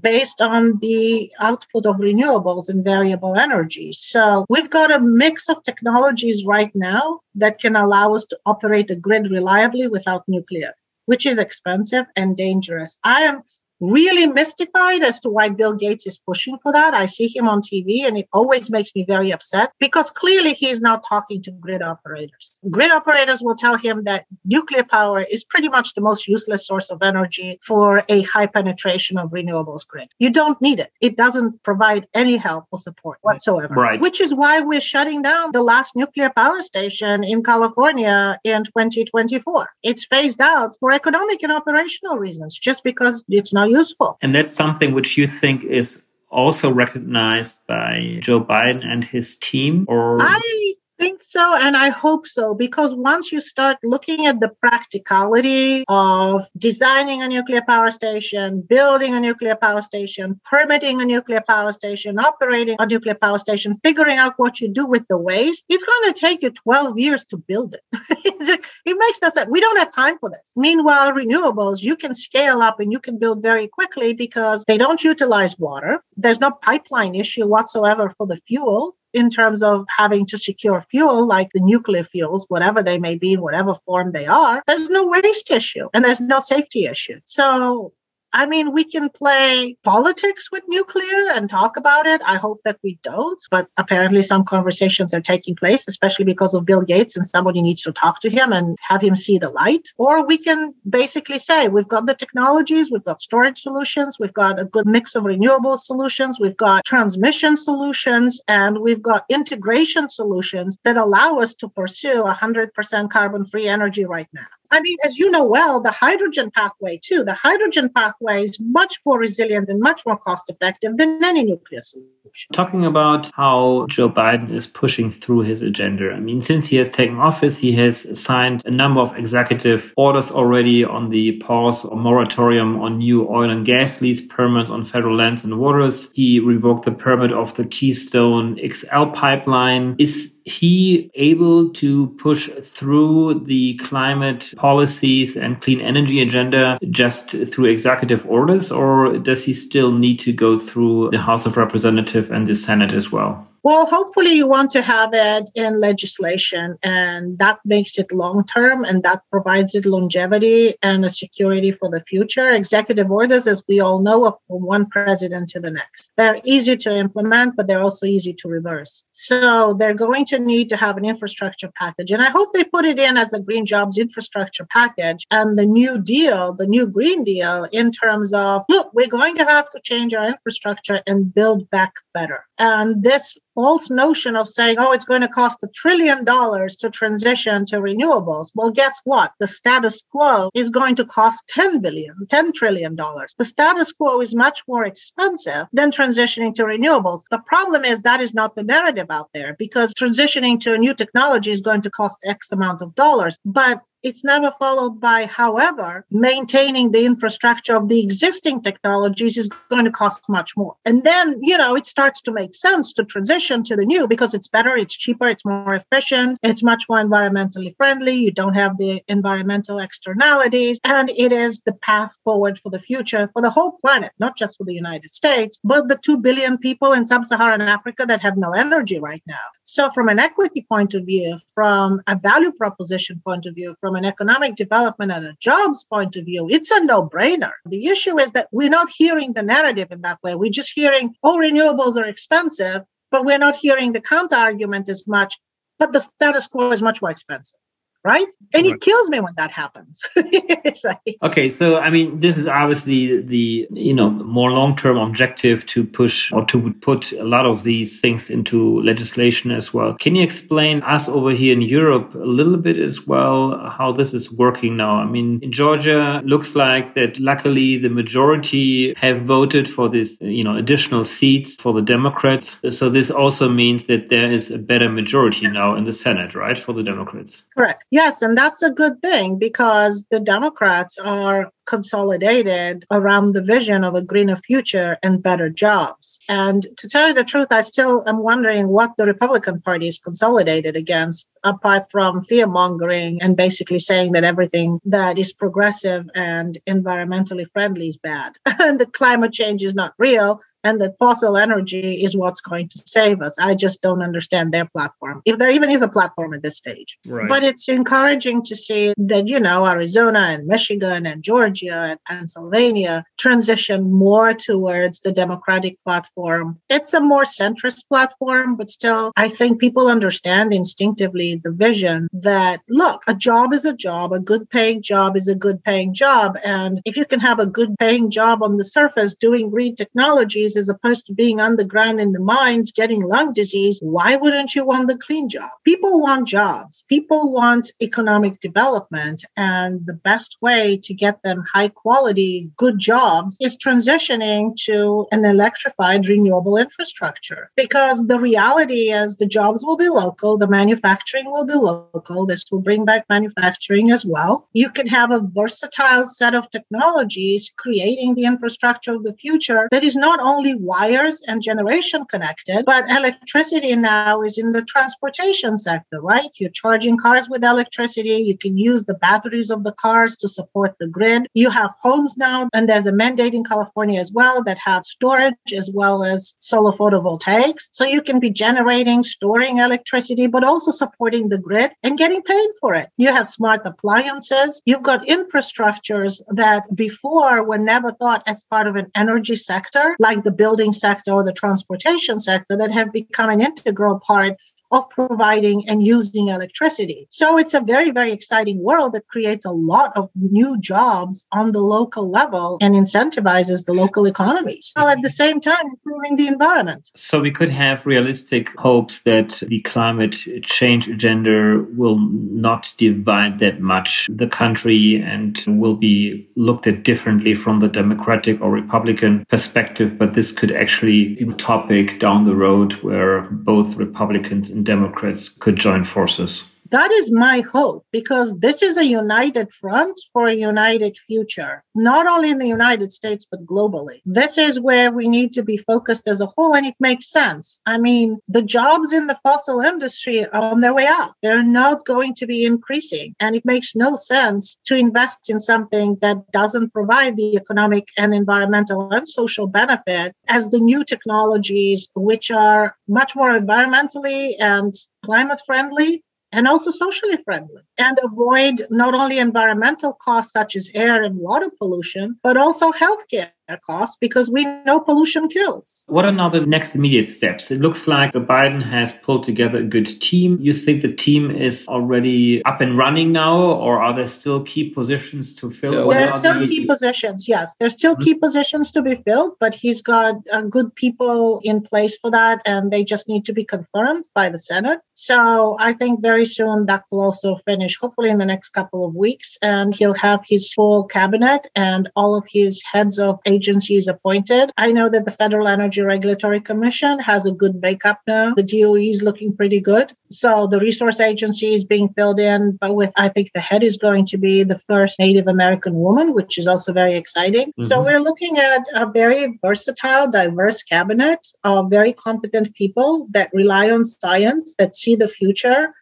based 0.00 0.40
on 0.40 0.78
the 0.78 1.30
output 1.38 1.86
of 1.86 1.96
renewables 1.96 2.68
and 2.68 2.84
variable 2.84 3.34
energy. 3.34 3.92
So 3.92 4.46
we've 4.48 4.70
got 4.70 4.90
a 4.90 5.00
mix 5.00 5.48
of 5.48 5.62
technologies 5.62 6.44
right 6.46 6.70
now 6.74 7.20
that 7.34 7.60
can 7.60 7.76
allow 7.76 8.14
us 8.14 8.24
to 8.26 8.38
operate 8.46 8.90
a 8.90 8.96
grid 8.96 9.30
reliably 9.30 9.88
without 9.88 10.24
nuclear, 10.28 10.74
which 11.06 11.26
is 11.26 11.38
expensive 11.38 12.06
and 12.16 12.36
dangerous. 12.36 12.98
I 13.04 13.22
am 13.22 13.42
really 13.82 14.26
mystified 14.28 15.02
as 15.02 15.18
to 15.20 15.28
why 15.28 15.48
Bill 15.48 15.74
Gates 15.74 16.06
is 16.06 16.18
pushing 16.18 16.56
for 16.62 16.72
that. 16.72 16.94
I 16.94 17.06
see 17.06 17.30
him 17.34 17.48
on 17.48 17.60
TV 17.62 18.06
and 18.06 18.16
it 18.16 18.28
always 18.32 18.70
makes 18.70 18.94
me 18.94 19.04
very 19.06 19.32
upset 19.32 19.72
because 19.80 20.10
clearly 20.10 20.52
he's 20.54 20.80
not 20.80 21.02
talking 21.06 21.42
to 21.42 21.50
grid 21.50 21.82
operators. 21.82 22.58
Grid 22.70 22.92
operators 22.92 23.42
will 23.42 23.56
tell 23.56 23.76
him 23.76 24.04
that 24.04 24.26
nuclear 24.44 24.84
power 24.84 25.20
is 25.20 25.42
pretty 25.42 25.68
much 25.68 25.94
the 25.94 26.00
most 26.00 26.28
useless 26.28 26.64
source 26.64 26.90
of 26.90 27.02
energy 27.02 27.58
for 27.66 28.04
a 28.08 28.22
high 28.22 28.46
penetration 28.46 29.18
of 29.18 29.30
renewables 29.30 29.84
grid. 29.86 30.08
You 30.20 30.30
don't 30.30 30.60
need 30.62 30.78
it. 30.78 30.92
It 31.00 31.16
doesn't 31.16 31.60
provide 31.64 32.06
any 32.14 32.36
help 32.36 32.66
or 32.70 32.78
support 32.78 33.18
whatsoever. 33.22 33.74
Right. 33.74 34.00
Which 34.00 34.20
is 34.20 34.32
why 34.32 34.60
we're 34.60 34.80
shutting 34.80 35.22
down 35.22 35.50
the 35.50 35.62
last 35.62 35.96
nuclear 35.96 36.30
power 36.30 36.60
station 36.60 37.24
in 37.24 37.42
California 37.42 38.38
in 38.44 38.62
2024. 38.62 39.68
It's 39.82 40.04
phased 40.06 40.40
out 40.40 40.78
for 40.78 40.92
economic 40.92 41.42
and 41.42 41.50
operational 41.50 42.18
reasons 42.18 42.56
just 42.56 42.84
because 42.84 43.24
it's 43.28 43.52
not 43.52 43.71
useful. 43.72 44.18
And 44.22 44.34
that's 44.34 44.54
something 44.54 44.92
which 44.92 45.16
you 45.16 45.26
think 45.26 45.64
is 45.64 46.00
also 46.30 46.70
recognized 46.70 47.58
by 47.66 48.18
Joe 48.20 48.40
Biden 48.42 48.84
and 48.84 49.04
his 49.04 49.36
team 49.36 49.84
or 49.88 50.18
I 50.20 50.74
think 51.02 51.22
so, 51.24 51.56
and 51.56 51.76
I 51.76 51.88
hope 51.88 52.28
so, 52.28 52.54
because 52.54 52.94
once 52.94 53.32
you 53.32 53.40
start 53.40 53.78
looking 53.82 54.26
at 54.26 54.38
the 54.38 54.50
practicality 54.64 55.84
of 55.88 56.46
designing 56.56 57.22
a 57.22 57.28
nuclear 57.28 57.62
power 57.66 57.90
station, 57.90 58.60
building 58.60 59.12
a 59.12 59.18
nuclear 59.18 59.56
power 59.56 59.82
station, 59.82 60.40
permitting 60.44 61.00
a 61.00 61.04
nuclear 61.04 61.42
power 61.48 61.72
station, 61.72 62.20
operating 62.20 62.76
a 62.78 62.86
nuclear 62.86 63.16
power 63.16 63.38
station, 63.38 63.80
figuring 63.82 64.18
out 64.18 64.34
what 64.36 64.60
you 64.60 64.68
do 64.68 64.86
with 64.86 65.04
the 65.08 65.18
waste, 65.18 65.64
it's 65.68 65.82
going 65.82 66.12
to 66.12 66.20
take 66.20 66.40
you 66.40 66.50
12 66.50 66.96
years 66.96 67.24
to 67.24 67.36
build 67.36 67.74
it. 67.74 67.82
it 68.86 68.96
makes 69.04 69.20
no 69.20 69.30
sense. 69.30 69.50
We 69.50 69.60
don't 69.60 69.78
have 69.78 69.92
time 69.92 70.18
for 70.20 70.30
this. 70.30 70.52
Meanwhile, 70.54 71.14
renewables, 71.14 71.82
you 71.82 71.96
can 71.96 72.14
scale 72.14 72.60
up 72.62 72.78
and 72.78 72.92
you 72.92 73.00
can 73.00 73.18
build 73.18 73.42
very 73.42 73.66
quickly 73.66 74.14
because 74.14 74.64
they 74.68 74.78
don't 74.78 75.02
utilize 75.02 75.58
water. 75.58 76.00
There's 76.16 76.40
no 76.40 76.52
pipeline 76.52 77.16
issue 77.16 77.48
whatsoever 77.48 78.14
for 78.16 78.28
the 78.28 78.40
fuel 78.46 78.94
in 79.12 79.30
terms 79.30 79.62
of 79.62 79.84
having 79.96 80.26
to 80.26 80.38
secure 80.38 80.84
fuel, 80.90 81.26
like 81.26 81.50
the 81.52 81.60
nuclear 81.60 82.04
fuels, 82.04 82.46
whatever 82.48 82.82
they 82.82 82.98
may 82.98 83.14
be, 83.14 83.34
in 83.34 83.40
whatever 83.40 83.74
form 83.86 84.12
they 84.12 84.26
are, 84.26 84.62
there's 84.66 84.90
no 84.90 85.06
waste 85.06 85.50
issue 85.50 85.88
and 85.92 86.04
there's 86.04 86.20
no 86.20 86.38
safety 86.38 86.86
issue. 86.86 87.20
So 87.24 87.92
I 88.34 88.46
mean, 88.46 88.72
we 88.72 88.84
can 88.84 89.10
play 89.10 89.76
politics 89.84 90.50
with 90.50 90.62
nuclear 90.66 91.30
and 91.34 91.50
talk 91.50 91.76
about 91.76 92.06
it. 92.06 92.22
I 92.24 92.36
hope 92.36 92.60
that 92.64 92.78
we 92.82 92.98
don't, 93.02 93.40
but 93.50 93.68
apparently 93.78 94.22
some 94.22 94.44
conversations 94.44 95.12
are 95.12 95.20
taking 95.20 95.54
place, 95.54 95.86
especially 95.86 96.24
because 96.24 96.54
of 96.54 96.64
Bill 96.64 96.80
Gates, 96.80 97.16
and 97.16 97.26
somebody 97.26 97.60
needs 97.60 97.82
to 97.82 97.92
talk 97.92 98.20
to 98.20 98.30
him 98.30 98.52
and 98.52 98.78
have 98.80 99.02
him 99.02 99.16
see 99.16 99.38
the 99.38 99.50
light. 99.50 99.88
Or 99.98 100.26
we 100.26 100.38
can 100.38 100.74
basically 100.88 101.38
say 101.38 101.68
we've 101.68 101.88
got 101.88 102.06
the 102.06 102.14
technologies, 102.14 102.90
we've 102.90 103.04
got 103.04 103.20
storage 103.20 103.60
solutions, 103.60 104.16
we've 104.18 104.32
got 104.32 104.58
a 104.58 104.64
good 104.64 104.86
mix 104.86 105.14
of 105.14 105.26
renewable 105.26 105.76
solutions, 105.76 106.40
we've 106.40 106.56
got 106.56 106.86
transmission 106.86 107.56
solutions, 107.56 108.40
and 108.48 108.78
we've 108.78 109.02
got 109.02 109.26
integration 109.28 110.08
solutions 110.08 110.78
that 110.84 110.96
allow 110.96 111.38
us 111.38 111.54
to 111.54 111.68
pursue 111.68 112.22
100% 112.22 113.10
carbon 113.10 113.44
free 113.44 113.68
energy 113.68 114.06
right 114.06 114.28
now. 114.32 114.46
I 114.72 114.80
mean, 114.80 114.96
as 115.04 115.18
you 115.18 115.30
know 115.30 115.44
well, 115.44 115.82
the 115.82 115.90
hydrogen 115.90 116.50
pathway, 116.50 116.98
too, 117.02 117.24
the 117.24 117.34
hydrogen 117.34 117.90
pathway 117.94 118.44
is 118.44 118.58
much 118.58 119.00
more 119.04 119.18
resilient 119.18 119.68
and 119.68 119.78
much 119.80 120.06
more 120.06 120.16
cost 120.16 120.48
effective 120.48 120.96
than 120.96 121.22
any 121.22 121.44
nuclear 121.44 121.82
solution. 121.82 122.08
Talking 122.54 122.86
about 122.86 123.30
how 123.34 123.86
Joe 123.90 124.08
Biden 124.08 124.54
is 124.54 124.66
pushing 124.66 125.12
through 125.12 125.40
his 125.40 125.60
agenda. 125.60 126.10
I 126.10 126.20
mean, 126.20 126.40
since 126.40 126.66
he 126.66 126.76
has 126.76 126.88
taken 126.88 127.18
office, 127.18 127.58
he 127.58 127.72
has 127.72 128.18
signed 128.18 128.62
a 128.64 128.70
number 128.70 129.00
of 129.00 129.14
executive 129.14 129.92
orders 129.98 130.30
already 130.30 130.82
on 130.82 131.10
the 131.10 131.32
pause 131.32 131.84
or 131.84 131.98
moratorium 131.98 132.80
on 132.80 132.96
new 132.96 133.28
oil 133.28 133.50
and 133.50 133.66
gas 133.66 134.00
lease 134.00 134.22
permits 134.22 134.70
on 134.70 134.86
federal 134.86 135.16
lands 135.16 135.44
and 135.44 135.58
waters. 135.58 136.10
He 136.14 136.40
revoked 136.40 136.86
the 136.86 136.92
permit 136.92 137.32
of 137.32 137.54
the 137.56 137.66
Keystone 137.66 138.58
XL 138.66 139.10
pipeline. 139.12 139.96
Is 139.98 140.31
he 140.44 141.10
able 141.14 141.70
to 141.70 142.08
push 142.18 142.50
through 142.62 143.40
the 143.44 143.74
climate 143.78 144.52
policies 144.56 145.36
and 145.36 145.60
clean 145.60 145.80
energy 145.80 146.20
agenda 146.20 146.78
just 146.90 147.30
through 147.30 147.66
executive 147.66 148.26
orders, 148.26 148.72
or 148.72 149.18
does 149.18 149.44
he 149.44 149.54
still 149.54 149.92
need 149.92 150.18
to 150.20 150.32
go 150.32 150.58
through 150.58 151.10
the 151.10 151.20
House 151.20 151.46
of 151.46 151.56
Representatives 151.56 152.30
and 152.30 152.46
the 152.46 152.54
Senate 152.54 152.92
as 152.92 153.12
well? 153.12 153.46
Well, 153.64 153.86
hopefully, 153.86 154.32
you 154.32 154.48
want 154.48 154.72
to 154.72 154.82
have 154.82 155.10
it 155.12 155.48
in 155.54 155.78
legislation, 155.78 156.78
and 156.82 157.38
that 157.38 157.60
makes 157.64 157.96
it 157.96 158.10
long 158.10 158.44
term 158.44 158.84
and 158.84 159.04
that 159.04 159.22
provides 159.30 159.76
it 159.76 159.86
longevity 159.86 160.74
and 160.82 161.04
a 161.04 161.10
security 161.10 161.70
for 161.70 161.88
the 161.88 162.02
future. 162.08 162.50
Executive 162.50 163.08
orders, 163.08 163.46
as 163.46 163.62
we 163.68 163.78
all 163.78 164.00
know, 164.00 164.24
are 164.24 164.36
from 164.48 164.62
one 164.62 164.86
president 164.86 165.50
to 165.50 165.60
the 165.60 165.70
next. 165.70 166.10
They're 166.16 166.40
easy 166.42 166.76
to 166.78 166.96
implement, 166.96 167.54
but 167.54 167.68
they're 167.68 167.82
also 167.82 168.06
easy 168.06 168.32
to 168.40 168.48
reverse. 168.48 169.04
So 169.12 169.74
they're 169.74 169.94
going 169.94 170.26
to 170.26 170.40
need 170.40 170.68
to 170.70 170.76
have 170.76 170.96
an 170.96 171.04
infrastructure 171.04 171.70
package. 171.78 172.10
And 172.10 172.20
I 172.20 172.30
hope 172.30 172.52
they 172.52 172.64
put 172.64 172.84
it 172.84 172.98
in 172.98 173.16
as 173.16 173.32
a 173.32 173.38
Green 173.38 173.64
Jobs 173.64 173.96
infrastructure 173.96 174.66
package 174.70 175.24
and 175.30 175.56
the 175.56 175.66
New 175.66 175.98
Deal, 175.98 176.52
the 176.52 176.66
new 176.66 176.88
Green 176.88 177.22
Deal, 177.22 177.68
in 177.70 177.92
terms 177.92 178.34
of 178.34 178.64
look, 178.68 178.92
we're 178.92 179.06
going 179.06 179.36
to 179.36 179.44
have 179.44 179.70
to 179.70 179.80
change 179.80 180.14
our 180.14 180.26
infrastructure 180.26 181.00
and 181.06 181.32
build 181.32 181.70
back 181.70 181.92
better. 182.12 182.44
And 182.58 183.02
this 183.02 183.38
false 183.54 183.90
notion 183.90 184.36
of 184.36 184.48
saying, 184.48 184.76
oh, 184.78 184.92
it's 184.92 185.04
going 185.04 185.20
to 185.20 185.28
cost 185.28 185.62
a 185.62 185.68
trillion 185.74 186.24
dollars 186.24 186.76
to 186.76 186.90
transition 186.90 187.66
to 187.66 187.76
renewables. 187.76 188.50
Well, 188.54 188.70
guess 188.70 189.00
what? 189.04 189.32
The 189.38 189.46
status 189.46 190.02
quo 190.10 190.50
is 190.54 190.70
going 190.70 190.96
to 190.96 191.04
cost 191.04 191.44
10 191.48 191.80
billion, 191.80 192.14
10 192.30 192.52
trillion 192.52 192.94
dollars. 192.94 193.34
The 193.38 193.44
status 193.44 193.92
quo 193.92 194.20
is 194.20 194.34
much 194.34 194.62
more 194.66 194.84
expensive 194.84 195.66
than 195.72 195.90
transitioning 195.90 196.54
to 196.54 196.64
renewables. 196.64 197.22
The 197.30 197.42
problem 197.46 197.84
is 197.84 198.00
that 198.00 198.20
is 198.20 198.34
not 198.34 198.54
the 198.54 198.62
narrative 198.62 199.06
out 199.10 199.30
there 199.34 199.54
because 199.58 199.92
transitioning 199.94 200.60
to 200.60 200.74
a 200.74 200.78
new 200.78 200.94
technology 200.94 201.50
is 201.50 201.60
going 201.60 201.82
to 201.82 201.90
cost 201.90 202.18
X 202.24 202.52
amount 202.52 202.82
of 202.82 202.94
dollars. 202.94 203.36
But 203.44 203.82
it's 204.02 204.24
never 204.24 204.50
followed 204.50 205.00
by, 205.00 205.26
however, 205.26 206.04
maintaining 206.10 206.90
the 206.90 207.04
infrastructure 207.04 207.76
of 207.76 207.88
the 207.88 208.02
existing 208.02 208.62
technologies 208.62 209.36
is 209.36 209.48
going 209.70 209.84
to 209.84 209.90
cost 209.90 210.22
much 210.28 210.56
more. 210.56 210.74
And 210.84 211.04
then, 211.04 211.38
you 211.42 211.56
know, 211.56 211.76
it 211.76 211.86
starts 211.86 212.20
to 212.22 212.32
make 212.32 212.54
sense 212.54 212.92
to 212.94 213.04
transition 213.04 213.62
to 213.64 213.76
the 213.76 213.84
new 213.84 214.08
because 214.08 214.34
it's 214.34 214.48
better, 214.48 214.76
it's 214.76 214.96
cheaper, 214.96 215.28
it's 215.28 215.44
more 215.44 215.74
efficient, 215.74 216.38
it's 216.42 216.62
much 216.62 216.84
more 216.88 216.98
environmentally 216.98 217.76
friendly. 217.76 218.14
You 218.14 218.32
don't 218.32 218.54
have 218.54 218.76
the 218.78 219.02
environmental 219.08 219.78
externalities, 219.78 220.80
and 220.84 221.10
it 221.10 221.32
is 221.32 221.60
the 221.60 221.74
path 221.74 222.16
forward 222.24 222.58
for 222.58 222.70
the 222.70 222.78
future 222.78 223.30
for 223.32 223.42
the 223.42 223.50
whole 223.50 223.78
planet, 223.84 224.12
not 224.18 224.36
just 224.36 224.58
for 224.58 224.64
the 224.64 224.74
United 224.74 225.12
States, 225.12 225.58
but 225.62 225.88
the 225.88 225.96
2 225.96 226.18
billion 226.18 226.58
people 226.58 226.92
in 226.92 227.06
sub 227.06 227.24
Saharan 227.24 227.60
Africa 227.60 228.04
that 228.06 228.20
have 228.20 228.36
no 228.36 228.50
energy 228.52 228.98
right 228.98 229.22
now. 229.26 229.46
So, 229.64 229.90
from 229.90 230.08
an 230.08 230.18
equity 230.18 230.66
point 230.68 230.94
of 230.94 231.06
view, 231.06 231.38
from 231.54 232.00
a 232.06 232.16
value 232.16 232.52
proposition 232.52 233.22
point 233.24 233.46
of 233.46 233.54
view, 233.54 233.74
from 233.80 233.91
from 233.92 233.98
an 233.98 234.08
economic 234.08 234.56
development 234.56 235.12
and 235.12 235.26
a 235.26 235.36
jobs 235.38 235.84
point 235.84 236.16
of 236.16 236.24
view, 236.24 236.48
it's 236.50 236.70
a 236.70 236.82
no 236.82 237.06
brainer. 237.06 237.50
The 237.66 237.88
issue 237.88 238.18
is 238.18 238.32
that 238.32 238.48
we're 238.50 238.70
not 238.70 238.88
hearing 238.88 239.34
the 239.34 239.42
narrative 239.42 239.88
in 239.90 240.00
that 240.00 240.18
way. 240.22 240.34
We're 240.34 240.50
just 240.50 240.72
hearing, 240.74 241.14
oh, 241.22 241.36
renewables 241.36 241.96
are 241.96 242.06
expensive, 242.06 242.82
but 243.10 243.26
we're 243.26 243.36
not 243.36 243.54
hearing 243.54 243.92
the 243.92 244.00
counter 244.00 244.36
argument 244.36 244.88
as 244.88 245.06
much, 245.06 245.38
but 245.78 245.92
the 245.92 246.00
status 246.00 246.46
quo 246.46 246.72
is 246.72 246.80
much 246.80 247.02
more 247.02 247.10
expensive 247.10 247.58
right? 248.04 248.26
And 248.54 248.66
right. 248.66 248.74
it 248.74 248.80
kills 248.80 249.08
me 249.08 249.20
when 249.20 249.34
that 249.36 249.50
happens. 249.50 250.02
like, 250.84 251.18
okay, 251.22 251.48
so 251.48 251.78
I 251.78 251.90
mean, 251.90 252.20
this 252.20 252.36
is 252.36 252.46
obviously 252.46 253.22
the 253.22 253.66
you 253.70 253.94
know 253.94 254.10
more 254.10 254.50
long 254.50 254.76
term 254.76 254.98
objective 254.98 255.64
to 255.66 255.84
push 255.84 256.32
or 256.32 256.44
to 256.46 256.72
put 256.80 257.12
a 257.12 257.24
lot 257.24 257.46
of 257.46 257.62
these 257.62 258.00
things 258.00 258.30
into 258.30 258.80
legislation 258.82 259.50
as 259.50 259.72
well. 259.72 259.94
Can 259.94 260.16
you 260.16 260.22
explain 260.22 260.82
us 260.82 261.08
over 261.08 261.30
here 261.30 261.52
in 261.52 261.60
Europe 261.60 262.14
a 262.14 262.18
little 262.18 262.56
bit 262.56 262.78
as 262.78 263.06
well 263.06 263.58
how 263.78 263.92
this 263.92 264.12
is 264.14 264.30
working 264.30 264.76
now? 264.76 264.96
I 264.96 265.06
mean, 265.06 265.40
in 265.42 265.52
Georgia, 265.52 266.20
looks 266.24 266.54
like 266.54 266.94
that 266.94 267.18
luckily 267.20 267.78
the 267.78 267.88
majority 267.88 268.94
have 268.96 269.22
voted 269.22 269.68
for 269.68 269.88
this 269.88 270.18
you 270.20 270.44
know 270.44 270.56
additional 270.56 271.04
seats 271.04 271.56
for 271.56 271.72
the 271.72 271.82
Democrats. 271.82 272.58
So 272.70 272.90
this 272.90 273.10
also 273.10 273.48
means 273.48 273.84
that 273.84 274.08
there 274.08 274.30
is 274.30 274.50
a 274.50 274.58
better 274.58 274.88
majority 274.88 275.48
now 275.48 275.74
in 275.74 275.84
the 275.84 275.92
Senate, 275.92 276.34
right, 276.34 276.58
for 276.58 276.72
the 276.72 276.82
Democrats. 276.82 277.44
Correct. 277.56 277.84
Yes, 277.92 278.22
and 278.22 278.38
that's 278.38 278.62
a 278.62 278.70
good 278.70 279.02
thing 279.02 279.38
because 279.38 280.06
the 280.10 280.18
Democrats 280.18 280.96
are 280.96 281.52
consolidated 281.66 282.86
around 282.90 283.34
the 283.34 283.42
vision 283.42 283.84
of 283.84 283.94
a 283.94 284.00
greener 284.00 284.36
future 284.36 284.96
and 285.02 285.22
better 285.22 285.50
jobs. 285.50 286.18
And 286.26 286.66
to 286.78 286.88
tell 286.88 287.08
you 287.08 287.12
the 287.14 287.22
truth, 287.22 287.48
I 287.50 287.60
still 287.60 288.02
am 288.08 288.22
wondering 288.22 288.68
what 288.68 288.92
the 288.96 289.04
Republican 289.04 289.60
Party 289.60 289.88
is 289.88 289.98
consolidated 289.98 290.74
against, 290.74 291.36
apart 291.44 291.90
from 291.90 292.24
fear 292.24 292.46
mongering 292.46 293.20
and 293.20 293.36
basically 293.36 293.78
saying 293.78 294.12
that 294.12 294.24
everything 294.24 294.80
that 294.86 295.18
is 295.18 295.34
progressive 295.34 296.08
and 296.14 296.58
environmentally 296.66 297.44
friendly 297.52 297.88
is 297.88 297.98
bad 297.98 298.32
and 298.46 298.80
that 298.80 298.94
climate 298.94 299.34
change 299.34 299.62
is 299.62 299.74
not 299.74 299.92
real 299.98 300.40
and 300.64 300.80
that 300.80 300.98
fossil 300.98 301.36
energy 301.36 302.02
is 302.04 302.16
what's 302.16 302.40
going 302.40 302.68
to 302.68 302.82
save 302.86 303.20
us. 303.20 303.38
I 303.38 303.54
just 303.54 303.82
don't 303.82 304.02
understand 304.02 304.52
their 304.52 304.66
platform, 304.66 305.22
if 305.24 305.38
there 305.38 305.50
even 305.50 305.70
is 305.70 305.82
a 305.82 305.88
platform 305.88 306.34
at 306.34 306.42
this 306.42 306.56
stage. 306.56 306.98
Right. 307.06 307.28
But 307.28 307.44
it's 307.44 307.68
encouraging 307.68 308.42
to 308.42 308.56
see 308.56 308.94
that, 308.96 309.28
you 309.28 309.40
know, 309.40 309.66
Arizona 309.66 310.20
and 310.20 310.46
Michigan 310.46 311.06
and 311.06 311.22
Georgia 311.22 311.74
and 311.74 311.98
Pennsylvania 312.08 313.04
transition 313.18 313.90
more 313.92 314.34
towards 314.34 315.00
the 315.00 315.12
Democratic 315.12 315.82
platform. 315.82 316.58
It's 316.68 316.94
a 316.94 317.00
more 317.00 317.24
centrist 317.24 317.88
platform, 317.88 318.56
but 318.56 318.70
still, 318.70 319.12
I 319.16 319.28
think 319.28 319.60
people 319.60 319.88
understand 319.88 320.52
instinctively 320.52 321.40
the 321.42 321.52
vision 321.52 322.08
that, 322.12 322.60
look, 322.68 323.02
a 323.06 323.14
job 323.14 323.52
is 323.52 323.64
a 323.64 323.72
job, 323.72 324.12
a 324.12 324.18
good 324.18 324.48
paying 324.50 324.82
job 324.82 325.16
is 325.16 325.28
a 325.28 325.34
good 325.34 325.62
paying 325.64 325.94
job. 325.94 326.38
And 326.44 326.80
if 326.84 326.96
you 326.96 327.04
can 327.04 327.20
have 327.20 327.38
a 327.38 327.46
good 327.46 327.74
paying 327.78 328.10
job 328.10 328.42
on 328.42 328.56
the 328.56 328.64
surface 328.64 329.14
doing 329.14 329.50
green 329.50 329.76
technologies, 329.76 330.51
as 330.56 330.68
opposed 330.68 331.06
to 331.06 331.14
being 331.14 331.40
underground 331.40 332.00
in 332.00 332.12
the 332.12 332.20
mines 332.20 332.72
getting 332.72 333.02
lung 333.02 333.32
disease, 333.32 333.78
why 333.82 334.16
wouldn't 334.16 334.54
you 334.54 334.64
want 334.64 334.88
the 334.88 334.96
clean 334.96 335.28
job? 335.28 335.50
People 335.64 336.00
want 336.00 336.28
jobs. 336.28 336.84
People 336.88 337.32
want 337.32 337.72
economic 337.80 338.40
development. 338.40 339.24
And 339.36 339.84
the 339.86 339.92
best 339.92 340.36
way 340.40 340.78
to 340.82 340.94
get 340.94 341.22
them 341.22 341.44
high 341.52 341.68
quality, 341.68 342.50
good 342.56 342.78
jobs 342.78 343.36
is 343.40 343.56
transitioning 343.56 344.56
to 344.64 345.06
an 345.12 345.24
electrified 345.24 346.08
renewable 346.08 346.56
infrastructure. 346.56 347.50
Because 347.56 348.06
the 348.06 348.18
reality 348.18 348.92
is 348.92 349.16
the 349.16 349.26
jobs 349.26 349.64
will 349.64 349.76
be 349.76 349.88
local, 349.88 350.38
the 350.38 350.48
manufacturing 350.48 351.30
will 351.30 351.46
be 351.46 351.54
local. 351.54 352.26
This 352.26 352.44
will 352.50 352.60
bring 352.60 352.84
back 352.84 353.04
manufacturing 353.08 353.90
as 353.90 354.04
well. 354.04 354.48
You 354.52 354.70
can 354.70 354.86
have 354.88 355.10
a 355.10 355.20
versatile 355.20 356.06
set 356.06 356.34
of 356.34 356.50
technologies 356.50 357.52
creating 357.56 358.14
the 358.14 358.24
infrastructure 358.24 358.94
of 358.94 359.04
the 359.04 359.14
future 359.14 359.68
that 359.70 359.84
is 359.84 359.96
not 359.96 360.18
only 360.20 360.41
only 360.42 360.54
wires 360.56 361.22
and 361.28 361.40
generation 361.40 362.04
connected, 362.04 362.64
but 362.66 362.90
electricity 362.90 363.76
now 363.76 364.22
is 364.22 364.38
in 364.38 364.50
the 364.50 364.62
transportation 364.62 365.56
sector, 365.56 366.00
right? 366.00 366.30
You're 366.34 366.50
charging 366.50 366.96
cars 366.98 367.28
with 367.28 367.44
electricity. 367.44 368.16
You 368.16 368.36
can 368.36 368.58
use 368.58 368.84
the 368.84 368.94
batteries 368.94 369.50
of 369.50 369.62
the 369.62 369.70
cars 369.70 370.16
to 370.16 370.26
support 370.26 370.74
the 370.80 370.88
grid. 370.88 371.28
You 371.34 371.48
have 371.50 371.72
homes 371.80 372.16
now, 372.16 372.48
and 372.52 372.68
there's 372.68 372.86
a 372.86 372.92
mandate 372.92 373.34
in 373.34 373.44
California 373.44 374.00
as 374.00 374.10
well 374.10 374.42
that 374.42 374.58
have 374.58 374.84
storage 374.84 375.52
as 375.56 375.70
well 375.72 376.02
as 376.02 376.34
solar 376.40 376.72
photovoltaics. 376.72 377.68
So 377.70 377.84
you 377.84 378.02
can 378.02 378.18
be 378.18 378.30
generating, 378.30 379.04
storing 379.04 379.58
electricity, 379.58 380.26
but 380.26 380.42
also 380.42 380.72
supporting 380.72 381.28
the 381.28 381.38
grid 381.38 381.70
and 381.84 381.96
getting 381.96 382.22
paid 382.22 382.50
for 382.60 382.74
it. 382.74 382.88
You 382.96 383.12
have 383.12 383.28
smart 383.28 383.60
appliances. 383.64 384.60
You've 384.64 384.82
got 384.82 385.06
infrastructures 385.06 386.20
that 386.30 386.64
before 386.74 387.44
were 387.44 387.58
never 387.58 387.92
thought 387.92 388.24
as 388.26 388.44
part 388.50 388.66
of 388.66 388.74
an 388.74 388.90
energy 388.96 389.36
sector, 389.36 389.94
like 390.00 390.24
the 390.24 390.31
the 390.31 390.31
building 390.32 390.72
sector 390.72 391.12
or 391.12 391.24
the 391.24 391.32
transportation 391.32 392.18
sector 392.18 392.56
that 392.56 392.70
have 392.70 392.92
become 392.92 393.30
an 393.30 393.40
integral 393.40 394.00
part 394.00 394.36
of 394.72 394.88
providing 394.90 395.68
and 395.68 395.86
using 395.86 396.28
electricity. 396.28 397.06
So 397.10 397.38
it's 397.38 397.54
a 397.54 397.60
very, 397.60 397.90
very 397.90 398.12
exciting 398.12 398.62
world 398.62 398.94
that 398.94 399.06
creates 399.08 399.44
a 399.44 399.50
lot 399.50 399.92
of 399.96 400.10
new 400.14 400.58
jobs 400.60 401.26
on 401.30 401.52
the 401.52 401.60
local 401.60 402.10
level 402.10 402.58
and 402.60 402.74
incentivizes 402.74 403.64
the 403.64 403.74
local 403.74 404.06
economies 404.06 404.72
while 404.74 404.88
at 404.88 405.02
the 405.02 405.10
same 405.10 405.40
time 405.40 405.66
improving 405.66 406.16
the 406.16 406.26
environment. 406.26 406.90
So 406.96 407.20
we 407.20 407.30
could 407.30 407.50
have 407.50 407.86
realistic 407.86 408.48
hopes 408.58 409.02
that 409.02 409.42
the 409.46 409.60
climate 409.60 410.16
change 410.42 410.88
agenda 410.88 411.64
will 411.76 411.98
not 411.98 412.72
divide 412.78 413.38
that 413.40 413.60
much 413.60 414.08
the 414.10 414.26
country 414.26 414.96
and 414.96 415.42
will 415.46 415.76
be 415.76 416.26
looked 416.36 416.66
at 416.66 416.82
differently 416.82 417.34
from 417.34 417.60
the 417.60 417.68
Democratic 417.68 418.40
or 418.40 418.50
Republican 418.50 419.26
perspective, 419.28 419.98
but 419.98 420.14
this 420.14 420.32
could 420.32 420.52
actually 420.52 421.14
be 421.14 421.24
a 421.30 421.34
topic 421.34 421.98
down 421.98 422.24
the 422.24 422.34
road 422.34 422.72
where 422.84 423.22
both 423.30 423.76
Republicans 423.76 424.50
and 424.50 424.61
Democrats 424.62 425.28
could 425.28 425.56
join 425.56 425.84
forces. 425.84 426.44
That 426.72 426.90
is 426.90 427.12
my 427.12 427.40
hope 427.40 427.84
because 427.92 428.38
this 428.38 428.62
is 428.62 428.78
a 428.78 428.86
united 428.86 429.52
front 429.52 430.00
for 430.14 430.26
a 430.26 430.34
united 430.34 430.96
future, 431.06 431.62
not 431.74 432.06
only 432.06 432.30
in 432.30 432.38
the 432.38 432.48
United 432.48 432.94
States, 432.94 433.26
but 433.30 433.44
globally. 433.44 434.00
This 434.06 434.38
is 434.38 434.58
where 434.58 434.90
we 434.90 435.06
need 435.06 435.34
to 435.34 435.42
be 435.42 435.58
focused 435.58 436.08
as 436.08 436.22
a 436.22 436.32
whole, 436.34 436.54
and 436.56 436.64
it 436.64 436.76
makes 436.80 437.10
sense. 437.10 437.60
I 437.66 437.76
mean, 437.76 438.20
the 438.26 438.40
jobs 438.40 438.90
in 438.90 439.06
the 439.06 439.20
fossil 439.22 439.60
industry 439.60 440.24
are 440.24 440.52
on 440.52 440.62
their 440.62 440.72
way 440.72 440.86
out. 440.86 441.12
They're 441.22 441.42
not 441.42 441.84
going 441.84 442.14
to 442.14 442.26
be 442.26 442.46
increasing, 442.46 443.14
and 443.20 443.36
it 443.36 443.44
makes 443.44 443.76
no 443.76 443.96
sense 443.96 444.56
to 444.64 444.74
invest 444.74 445.28
in 445.28 445.40
something 445.40 445.98
that 446.00 446.30
doesn't 446.32 446.72
provide 446.72 447.18
the 447.18 447.36
economic 447.36 447.88
and 447.98 448.14
environmental 448.14 448.90
and 448.92 449.06
social 449.06 449.46
benefit 449.46 450.16
as 450.26 450.48
the 450.48 450.58
new 450.58 450.84
technologies, 450.84 451.86
which 451.94 452.30
are 452.30 452.74
much 452.88 453.14
more 453.14 453.38
environmentally 453.38 454.36
and 454.40 454.72
climate 455.04 455.42
friendly 455.44 456.02
and 456.32 456.48
also 456.48 456.70
socially 456.70 457.18
friendly 457.24 457.62
and 457.82 457.98
avoid 458.02 458.66
not 458.70 458.94
only 458.94 459.18
environmental 459.18 459.92
costs 459.92 460.32
such 460.32 460.54
as 460.56 460.70
air 460.74 461.02
and 461.02 461.16
water 461.16 461.50
pollution, 461.58 462.18
but 462.22 462.36
also 462.36 462.70
healthcare 462.70 463.30
costs 463.66 463.96
because 464.00 464.30
we 464.30 464.44
know 464.64 464.80
pollution 464.80 465.28
kills. 465.28 465.84
What 465.86 466.04
are 466.04 466.12
now 466.12 466.28
the 466.28 466.40
next 466.40 466.74
immediate 466.74 467.08
steps? 467.08 467.50
It 467.50 467.60
looks 467.60 467.86
like 467.86 468.12
Biden 468.12 468.62
has 468.62 468.92
pulled 468.92 469.24
together 469.24 469.58
a 469.58 469.64
good 469.64 470.00
team. 470.00 470.38
You 470.40 470.52
think 470.52 470.82
the 470.82 470.92
team 470.92 471.30
is 471.30 471.68
already 471.68 472.42
up 472.44 472.60
and 472.60 472.78
running 472.78 473.12
now, 473.12 473.36
or 473.36 473.82
are 473.82 473.94
there 473.94 474.06
still 474.06 474.42
key 474.44 474.70
positions 474.70 475.34
to 475.36 475.50
fill? 475.50 475.88
There 475.90 476.08
are 476.08 476.18
still 476.18 476.40
the... 476.40 476.46
key 476.46 476.66
positions, 476.66 477.28
yes. 477.28 477.54
There's 477.58 477.74
still 477.74 477.94
mm-hmm. 477.94 478.04
key 478.04 478.14
positions 478.14 478.70
to 478.72 478.82
be 478.82 478.94
filled, 479.06 479.36
but 479.40 479.54
he's 479.54 479.82
got 479.82 480.16
uh, 480.32 480.42
good 480.42 480.74
people 480.74 481.40
in 481.42 481.60
place 481.62 481.98
for 481.98 482.10
that, 482.10 482.40
and 482.46 482.70
they 482.70 482.84
just 482.84 483.08
need 483.08 483.24
to 483.26 483.32
be 483.32 483.44
confirmed 483.44 484.06
by 484.14 484.30
the 484.30 484.38
Senate. 484.38 484.80
So 484.94 485.56
I 485.58 485.72
think 485.74 486.00
very 486.00 486.26
soon 486.26 486.66
that 486.66 486.84
will 486.90 487.00
also 487.00 487.36
finish, 487.44 487.71
hopefully 487.80 488.10
in 488.10 488.18
the 488.18 488.26
next 488.26 488.50
couple 488.50 488.84
of 488.84 488.94
weeks, 488.94 489.38
and 489.42 489.74
he'll 489.74 489.94
have 489.94 490.20
his 490.24 490.52
full 490.52 490.84
cabinet 490.84 491.46
and 491.54 491.90
all 491.96 492.16
of 492.16 492.24
his 492.28 492.62
heads 492.62 492.98
of 492.98 493.20
agencies 493.26 493.88
appointed. 493.88 494.50
I 494.56 494.72
know 494.72 494.88
that 494.88 495.04
the 495.04 495.12
Federal 495.12 495.48
Energy 495.48 495.82
Regulatory 495.82 496.40
Commission 496.40 496.98
has 496.98 497.26
a 497.26 497.32
good 497.32 497.60
makeup 497.60 498.00
now. 498.06 498.34
The 498.34 498.42
DOE 498.42 498.76
is 498.76 499.02
looking 499.02 499.36
pretty 499.36 499.60
good. 499.60 499.94
So 500.10 500.46
the 500.46 500.60
resource 500.60 501.00
agency 501.00 501.54
is 501.54 501.64
being 501.64 501.88
filled 501.94 502.20
in, 502.20 502.58
but 502.60 502.74
with, 502.74 502.92
I 502.96 503.08
think 503.08 503.30
the 503.32 503.40
head 503.40 503.62
is 503.62 503.78
going 503.78 504.06
to 504.06 504.18
be 504.18 504.42
the 504.42 504.58
first 504.58 504.98
Native 504.98 505.26
American 505.26 505.74
woman, 505.74 506.12
which 506.12 506.38
is 506.38 506.46
also 506.46 506.72
very 506.72 506.94
exciting. 506.94 507.48
Mm-hmm. 507.48 507.64
So 507.64 507.82
we're 507.82 508.00
looking 508.00 508.38
at 508.38 508.64
a 508.74 508.86
very 508.90 509.38
versatile, 509.42 510.10
diverse 510.10 510.62
cabinet 510.62 511.26
of 511.44 511.70
very 511.70 511.92
competent 511.92 512.54
people 512.54 513.08
that 513.12 513.30
rely 513.32 513.70
on 513.70 513.84
science, 513.84 514.54
that 514.58 514.76
see 514.76 514.96
the 514.96 515.08
future, 515.08 515.74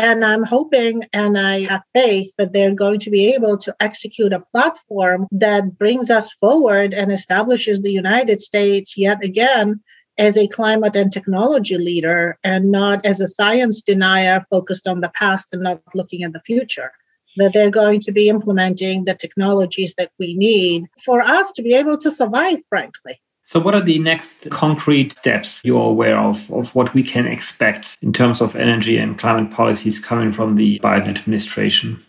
and 0.00 0.24
I'm 0.24 0.44
hoping 0.44 1.04
and 1.12 1.36
I 1.36 1.64
have 1.64 1.82
faith 1.94 2.32
that 2.38 2.54
they're 2.54 2.74
going 2.74 3.00
to 3.00 3.10
be 3.10 3.34
able 3.34 3.58
to 3.58 3.76
execute 3.80 4.32
a 4.32 4.44
platform 4.52 5.26
that 5.32 5.78
brings 5.78 6.10
us 6.10 6.32
forward 6.40 6.94
and 6.94 7.12
establishes 7.12 7.82
the 7.82 7.92
United 7.92 8.40
States 8.40 8.96
yet 8.96 9.22
again 9.22 9.82
as 10.16 10.38
a 10.38 10.48
climate 10.48 10.96
and 10.96 11.12
technology 11.12 11.76
leader 11.76 12.38
and 12.42 12.72
not 12.72 13.04
as 13.04 13.20
a 13.20 13.28
science 13.28 13.82
denier 13.82 14.42
focused 14.48 14.88
on 14.88 15.02
the 15.02 15.12
past 15.14 15.52
and 15.52 15.62
not 15.62 15.82
looking 15.94 16.22
at 16.22 16.32
the 16.32 16.40
future. 16.40 16.92
That 17.36 17.52
they're 17.52 17.70
going 17.70 18.00
to 18.00 18.12
be 18.12 18.28
implementing 18.30 19.04
the 19.04 19.14
technologies 19.14 19.94
that 19.98 20.10
we 20.18 20.34
need 20.34 20.86
for 21.04 21.20
us 21.20 21.52
to 21.52 21.62
be 21.62 21.74
able 21.74 21.98
to 21.98 22.10
survive, 22.10 22.58
frankly. 22.70 23.20
So, 23.50 23.58
what 23.58 23.74
are 23.74 23.82
the 23.82 23.98
next 23.98 24.48
concrete 24.50 25.18
steps 25.18 25.60
you're 25.64 25.90
aware 25.90 26.16
of, 26.16 26.48
of 26.52 26.72
what 26.76 26.94
we 26.94 27.02
can 27.02 27.26
expect 27.26 27.98
in 28.00 28.12
terms 28.12 28.40
of 28.40 28.54
energy 28.54 28.96
and 28.96 29.18
climate 29.18 29.50
policies 29.50 29.98
coming 29.98 30.30
from 30.30 30.54
the 30.54 30.78
Biden 30.78 31.18
administration? 31.18 32.00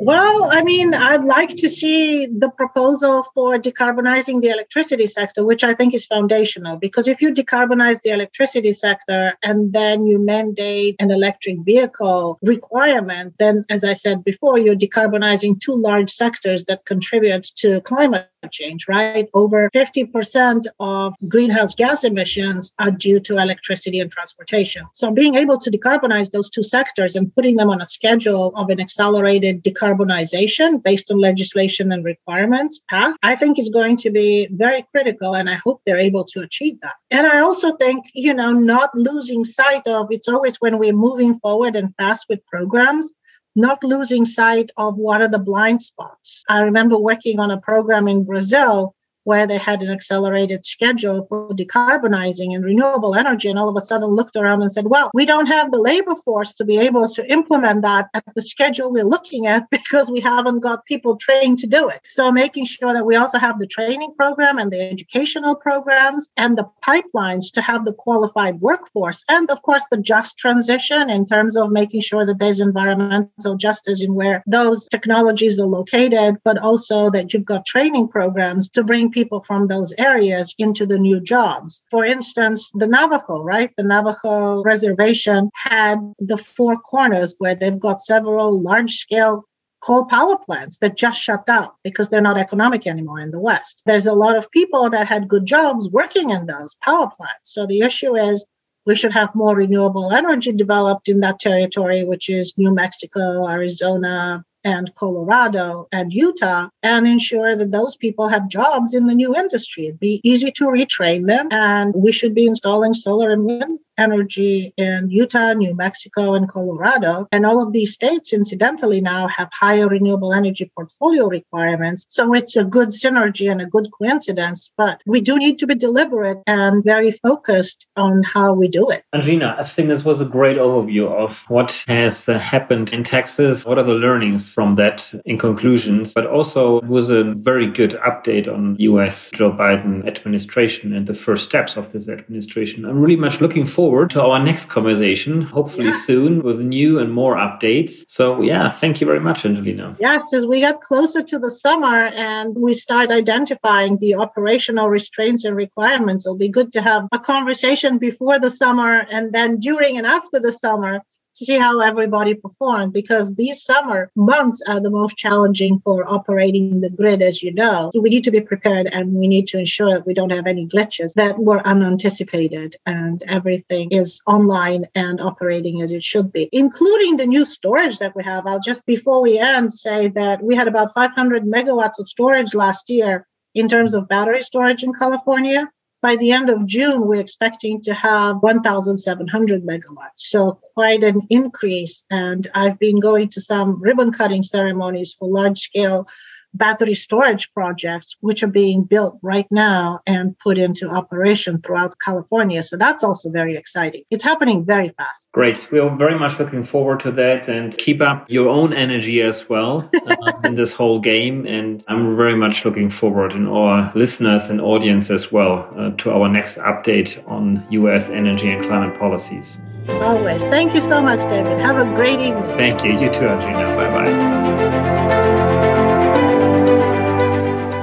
Well, 0.00 0.44
I 0.44 0.62
mean, 0.62 0.94
I'd 0.94 1.24
like 1.24 1.56
to 1.56 1.68
see 1.68 2.26
the 2.26 2.50
proposal 2.50 3.26
for 3.34 3.58
decarbonizing 3.58 4.40
the 4.40 4.50
electricity 4.50 5.08
sector, 5.08 5.44
which 5.44 5.64
I 5.64 5.74
think 5.74 5.92
is 5.92 6.06
foundational. 6.06 6.76
Because 6.76 7.08
if 7.08 7.20
you 7.20 7.32
decarbonize 7.32 8.00
the 8.02 8.10
electricity 8.10 8.72
sector 8.72 9.34
and 9.42 9.72
then 9.72 10.06
you 10.06 10.20
mandate 10.20 10.94
an 11.00 11.10
electric 11.10 11.58
vehicle 11.64 12.38
requirement, 12.42 13.34
then, 13.40 13.64
as 13.70 13.82
I 13.82 13.94
said 13.94 14.22
before, 14.22 14.56
you're 14.56 14.76
decarbonizing 14.76 15.58
two 15.58 15.74
large 15.74 16.12
sectors 16.12 16.64
that 16.66 16.84
contribute 16.84 17.46
to 17.56 17.80
climate 17.80 18.28
change, 18.52 18.86
right? 18.86 19.28
Over 19.34 19.68
50% 19.74 20.66
of 20.78 21.14
greenhouse 21.26 21.74
gas 21.74 22.04
emissions 22.04 22.72
are 22.78 22.92
due 22.92 23.18
to 23.18 23.38
electricity 23.38 23.98
and 23.98 24.12
transportation. 24.12 24.86
So 24.92 25.10
being 25.10 25.34
able 25.34 25.58
to 25.58 25.72
decarbonize 25.72 26.30
those 26.30 26.48
two 26.48 26.62
sectors 26.62 27.16
and 27.16 27.34
putting 27.34 27.56
them 27.56 27.68
on 27.68 27.82
a 27.82 27.86
schedule 27.86 28.54
of 28.54 28.70
an 28.70 28.80
accelerated 28.80 29.64
decarbonization 29.64 29.87
based 29.94 31.10
on 31.10 31.18
legislation 31.18 31.92
and 31.92 32.04
requirements 32.04 32.80
path, 32.88 33.16
I 33.22 33.36
think 33.36 33.58
is 33.58 33.68
going 33.68 33.96
to 33.98 34.10
be 34.10 34.48
very 34.50 34.86
critical. 34.90 35.34
And 35.34 35.48
I 35.48 35.54
hope 35.54 35.82
they're 35.84 35.98
able 35.98 36.24
to 36.26 36.40
achieve 36.40 36.80
that. 36.82 36.96
And 37.10 37.26
I 37.26 37.40
also 37.40 37.76
think, 37.76 38.06
you 38.14 38.34
know, 38.34 38.52
not 38.52 38.90
losing 38.94 39.44
sight 39.44 39.86
of 39.86 40.08
it's 40.10 40.28
always 40.28 40.56
when 40.60 40.78
we're 40.78 40.92
moving 40.92 41.38
forward 41.40 41.76
and 41.76 41.94
fast 41.96 42.26
with 42.28 42.46
programs, 42.46 43.10
not 43.56 43.82
losing 43.82 44.24
sight 44.24 44.70
of 44.76 44.96
what 44.96 45.20
are 45.20 45.28
the 45.28 45.38
blind 45.38 45.82
spots. 45.82 46.44
I 46.48 46.60
remember 46.60 46.98
working 46.98 47.40
on 47.40 47.50
a 47.50 47.60
program 47.60 48.08
in 48.08 48.24
Brazil 48.24 48.94
where 49.28 49.46
they 49.46 49.58
had 49.58 49.82
an 49.82 49.90
accelerated 49.90 50.64
schedule 50.64 51.26
for 51.28 51.50
decarbonizing 51.50 52.54
and 52.54 52.64
renewable 52.64 53.14
energy, 53.14 53.50
and 53.50 53.58
all 53.58 53.68
of 53.68 53.76
a 53.76 53.80
sudden 53.82 54.08
looked 54.08 54.36
around 54.36 54.62
and 54.62 54.72
said, 54.72 54.86
Well, 54.86 55.10
we 55.12 55.26
don't 55.26 55.48
have 55.48 55.70
the 55.70 55.76
labor 55.76 56.14
force 56.24 56.54
to 56.54 56.64
be 56.64 56.78
able 56.78 57.06
to 57.08 57.30
implement 57.30 57.82
that 57.82 58.06
at 58.14 58.24
the 58.34 58.40
schedule 58.40 58.90
we're 58.90 59.04
looking 59.04 59.46
at 59.46 59.68
because 59.70 60.10
we 60.10 60.20
haven't 60.20 60.60
got 60.60 60.86
people 60.86 61.16
trained 61.16 61.58
to 61.58 61.66
do 61.66 61.90
it. 61.90 62.00
So, 62.04 62.32
making 62.32 62.64
sure 62.64 62.94
that 62.94 63.04
we 63.04 63.16
also 63.16 63.38
have 63.38 63.58
the 63.58 63.66
training 63.66 64.14
program 64.16 64.56
and 64.56 64.72
the 64.72 64.80
educational 64.80 65.56
programs 65.56 66.30
and 66.38 66.56
the 66.56 66.66
pipelines 66.82 67.52
to 67.52 67.60
have 67.60 67.84
the 67.84 67.92
qualified 67.92 68.62
workforce, 68.62 69.24
and 69.28 69.50
of 69.50 69.60
course, 69.60 69.84
the 69.90 69.98
just 69.98 70.38
transition 70.38 71.10
in 71.10 71.26
terms 71.26 71.54
of 71.54 71.70
making 71.70 72.00
sure 72.00 72.24
that 72.24 72.38
there's 72.38 72.60
environmental 72.60 73.56
justice 73.56 74.00
in 74.00 74.14
where 74.14 74.42
those 74.46 74.88
technologies 74.88 75.60
are 75.60 75.66
located, 75.66 76.36
but 76.44 76.56
also 76.56 77.10
that 77.10 77.34
you've 77.34 77.44
got 77.44 77.66
training 77.66 78.08
programs 78.08 78.70
to 78.70 78.82
bring 78.82 79.12
people 79.18 79.42
from 79.42 79.66
those 79.66 79.92
areas 79.98 80.54
into 80.58 80.86
the 80.86 81.00
new 81.08 81.18
jobs. 81.20 81.82
For 81.90 82.04
instance, 82.04 82.70
the 82.74 82.86
Navajo, 82.86 83.42
right? 83.42 83.70
The 83.76 83.88
Navajo 83.94 84.62
reservation 84.62 85.50
had 85.54 85.96
the 86.20 86.36
four 86.36 86.76
corners 86.92 87.34
where 87.38 87.56
they've 87.56 87.86
got 87.88 88.00
several 88.12 88.62
large 88.62 88.92
scale 89.04 89.44
coal 89.80 90.06
power 90.06 90.36
plants 90.46 90.78
that 90.78 90.96
just 90.96 91.20
shut 91.20 91.46
down 91.46 91.70
because 91.82 92.08
they're 92.08 92.28
not 92.30 92.38
economic 92.38 92.86
anymore 92.86 93.20
in 93.20 93.32
the 93.32 93.40
West. 93.40 93.82
There's 93.86 94.06
a 94.06 94.20
lot 94.24 94.36
of 94.36 94.50
people 94.50 94.90
that 94.90 95.08
had 95.08 95.32
good 95.34 95.46
jobs 95.46 95.88
working 95.90 96.30
in 96.30 96.46
those 96.46 96.76
power 96.82 97.08
plants. 97.16 97.46
So 97.54 97.66
the 97.66 97.80
issue 97.80 98.16
is 98.16 98.46
we 98.86 98.94
should 98.94 99.12
have 99.12 99.34
more 99.34 99.54
renewable 99.54 100.12
energy 100.12 100.52
developed 100.52 101.08
in 101.08 101.20
that 101.20 101.40
territory, 101.40 102.04
which 102.04 102.30
is 102.30 102.54
New 102.56 102.72
Mexico, 102.72 103.48
Arizona, 103.48 104.44
and 104.68 104.94
Colorado 104.94 105.88
and 105.92 106.12
Utah 106.12 106.68
and 106.82 107.06
ensure 107.06 107.56
that 107.56 107.70
those 107.70 107.96
people 107.96 108.28
have 108.28 108.48
jobs 108.48 108.92
in 108.92 109.06
the 109.06 109.14
new 109.14 109.34
industry. 109.34 109.86
It'd 109.86 109.98
be 109.98 110.20
easy 110.22 110.52
to 110.52 110.64
retrain 110.64 111.26
them, 111.26 111.48
and 111.50 111.94
we 111.94 112.12
should 112.12 112.34
be 112.34 112.46
installing 112.46 112.92
solar 112.92 113.30
and 113.32 113.44
wind 113.44 113.78
energy 113.98 114.72
in 114.76 115.10
Utah, 115.10 115.52
New 115.52 115.74
Mexico, 115.74 116.34
and 116.34 116.48
Colorado. 116.48 117.26
And 117.32 117.44
all 117.44 117.62
of 117.62 117.72
these 117.72 117.92
states, 117.92 118.32
incidentally, 118.32 119.00
now 119.00 119.28
have 119.28 119.48
higher 119.52 119.88
renewable 119.88 120.32
energy 120.32 120.70
portfolio 120.74 121.26
requirements. 121.26 122.06
So 122.08 122.32
it's 122.32 122.56
a 122.56 122.64
good 122.64 122.90
synergy 122.90 123.50
and 123.50 123.60
a 123.60 123.66
good 123.66 123.88
coincidence. 123.98 124.70
But 124.76 125.02
we 125.06 125.20
do 125.20 125.36
need 125.36 125.58
to 125.58 125.66
be 125.66 125.74
deliberate 125.74 126.38
and 126.46 126.84
very 126.84 127.10
focused 127.10 127.86
on 127.96 128.22
how 128.22 128.54
we 128.54 128.68
do 128.68 128.88
it. 128.88 129.04
Angelina, 129.12 129.56
I 129.58 129.64
think 129.64 129.88
this 129.88 130.04
was 130.04 130.20
a 130.20 130.24
great 130.24 130.56
overview 130.56 131.06
of 131.10 131.44
what 131.48 131.84
has 131.88 132.28
uh, 132.28 132.38
happened 132.38 132.92
in 132.92 133.02
Texas. 133.04 133.64
What 133.64 133.78
are 133.78 133.84
the 133.84 133.92
learnings 133.92 134.54
from 134.54 134.76
that 134.76 135.12
in 135.24 135.38
conclusions? 135.38 136.14
But 136.14 136.26
also, 136.26 136.78
it 136.78 136.88
was 136.88 137.10
a 137.10 137.24
very 137.24 137.70
good 137.70 137.92
update 138.06 138.46
on 138.52 138.76
US 138.78 139.30
Joe 139.32 139.52
Biden 139.52 140.06
administration 140.06 140.94
and 140.94 141.06
the 141.06 141.14
first 141.14 141.44
steps 141.44 141.76
of 141.76 141.92
this 141.92 142.08
administration. 142.08 142.84
I'm 142.84 143.00
really 143.00 143.16
much 143.16 143.40
looking 143.40 143.66
forward 143.66 143.87
forward 143.88 144.10
to 144.10 144.22
our 144.22 144.38
next 144.38 144.66
conversation, 144.66 145.40
hopefully 145.40 145.86
yeah. 145.86 146.00
soon 146.04 146.42
with 146.42 146.60
new 146.60 146.98
and 146.98 147.10
more 147.10 147.36
updates. 147.36 148.04
So, 148.06 148.42
yeah, 148.42 148.68
thank 148.68 149.00
you 149.00 149.06
very 149.06 149.18
much, 149.18 149.46
Angelina. 149.46 149.96
Yes, 149.98 150.34
as 150.34 150.44
we 150.44 150.60
get 150.60 150.82
closer 150.82 151.22
to 151.22 151.38
the 151.38 151.50
summer 151.50 152.08
and 152.08 152.54
we 152.54 152.74
start 152.74 153.10
identifying 153.10 153.96
the 153.96 154.16
operational 154.16 154.90
restraints 154.90 155.46
and 155.46 155.56
requirements, 155.56 156.26
it'll 156.26 156.36
be 156.36 156.50
good 156.50 156.70
to 156.72 156.82
have 156.82 157.08
a 157.12 157.18
conversation 157.18 157.96
before 157.96 158.38
the 158.38 158.50
summer 158.50 159.06
and 159.10 159.32
then 159.32 159.58
during 159.58 159.96
and 159.96 160.06
after 160.06 160.38
the 160.38 160.52
summer 160.52 161.00
to 161.38 161.44
see 161.44 161.58
how 161.58 161.80
everybody 161.80 162.34
performed 162.34 162.92
because 162.92 163.34
these 163.34 163.62
summer 163.62 164.10
months 164.16 164.62
are 164.66 164.80
the 164.80 164.90
most 164.90 165.16
challenging 165.16 165.80
for 165.80 166.08
operating 166.08 166.80
the 166.80 166.90
grid, 166.90 167.22
as 167.22 167.42
you 167.42 167.54
know. 167.54 167.90
So 167.94 168.00
we 168.00 168.10
need 168.10 168.24
to 168.24 168.30
be 168.30 168.40
prepared 168.40 168.86
and 168.86 169.12
we 169.12 169.28
need 169.28 169.48
to 169.48 169.58
ensure 169.58 169.90
that 169.92 170.06
we 170.06 170.14
don't 170.14 170.30
have 170.30 170.46
any 170.46 170.66
glitches 170.66 171.12
that 171.14 171.38
were 171.38 171.66
unanticipated 171.66 172.76
and 172.86 173.22
everything 173.26 173.90
is 173.92 174.20
online 174.26 174.86
and 174.94 175.20
operating 175.20 175.82
as 175.82 175.92
it 175.92 176.02
should 176.02 176.32
be, 176.32 176.48
including 176.52 177.16
the 177.16 177.26
new 177.26 177.44
storage 177.44 177.98
that 177.98 178.16
we 178.16 178.24
have. 178.24 178.46
I'll 178.46 178.60
just 178.60 178.84
before 178.86 179.22
we 179.22 179.38
end 179.38 179.72
say 179.72 180.08
that 180.08 180.42
we 180.42 180.56
had 180.56 180.68
about 180.68 180.94
500 180.94 181.44
megawatts 181.44 181.98
of 181.98 182.08
storage 182.08 182.54
last 182.54 182.90
year 182.90 183.26
in 183.54 183.68
terms 183.68 183.94
of 183.94 184.08
battery 184.08 184.42
storage 184.42 184.82
in 184.82 184.92
California 184.92 185.68
by 186.00 186.16
the 186.16 186.32
end 186.32 186.48
of 186.48 186.64
June, 186.66 187.06
we're 187.06 187.20
expecting 187.20 187.80
to 187.82 187.92
have 187.94 188.36
1,700 188.40 189.64
megawatts. 189.64 190.16
So 190.16 190.60
quite 190.74 191.02
an 191.02 191.22
increase. 191.30 192.04
And 192.10 192.48
I've 192.54 192.78
been 192.78 193.00
going 193.00 193.30
to 193.30 193.40
some 193.40 193.80
ribbon 193.82 194.12
cutting 194.12 194.42
ceremonies 194.42 195.16
for 195.18 195.28
large 195.28 195.58
scale 195.58 196.06
battery 196.54 196.94
storage 196.94 197.52
projects, 197.52 198.16
which 198.20 198.42
are 198.42 198.48
being 198.48 198.84
built 198.84 199.18
right 199.22 199.46
now 199.50 200.00
and 200.06 200.36
put 200.38 200.58
into 200.58 200.88
operation 200.88 201.60
throughout 201.60 201.96
California. 202.04 202.62
So 202.62 202.76
that's 202.76 203.04
also 203.04 203.30
very 203.30 203.56
exciting. 203.56 204.02
It's 204.10 204.24
happening 204.24 204.64
very 204.64 204.90
fast. 204.90 205.30
Great. 205.32 205.68
We're 205.70 205.94
very 205.96 206.18
much 206.18 206.38
looking 206.38 206.64
forward 206.64 207.00
to 207.00 207.12
that 207.12 207.48
and 207.48 207.76
keep 207.76 208.00
up 208.00 208.26
your 208.28 208.48
own 208.48 208.72
energy 208.72 209.22
as 209.22 209.48
well 209.48 209.88
uh, 210.06 210.32
in 210.44 210.54
this 210.54 210.72
whole 210.72 211.00
game. 211.00 211.46
And 211.46 211.84
I'm 211.88 212.16
very 212.16 212.36
much 212.36 212.64
looking 212.64 212.90
forward, 212.90 213.32
and 213.32 213.48
our 213.48 213.90
listeners 213.94 214.50
and 214.50 214.60
audience 214.60 215.10
as 215.10 215.30
well, 215.30 215.68
uh, 215.76 215.90
to 215.98 216.10
our 216.10 216.28
next 216.28 216.58
update 216.58 217.22
on 217.28 217.66
US 217.70 218.10
energy 218.10 218.50
and 218.50 218.64
climate 218.64 218.98
policies. 218.98 219.58
Always. 219.88 220.42
Thank 220.42 220.74
you 220.74 220.80
so 220.80 221.00
much, 221.00 221.20
David. 221.30 221.58
Have 221.58 221.78
a 221.78 221.84
great 221.96 222.20
evening. 222.20 222.44
Thank 222.56 222.84
you. 222.84 222.92
You 222.92 223.12
too, 223.12 223.26
Angelina. 223.26 223.74
Bye 223.74 224.04
bye. 224.04 225.47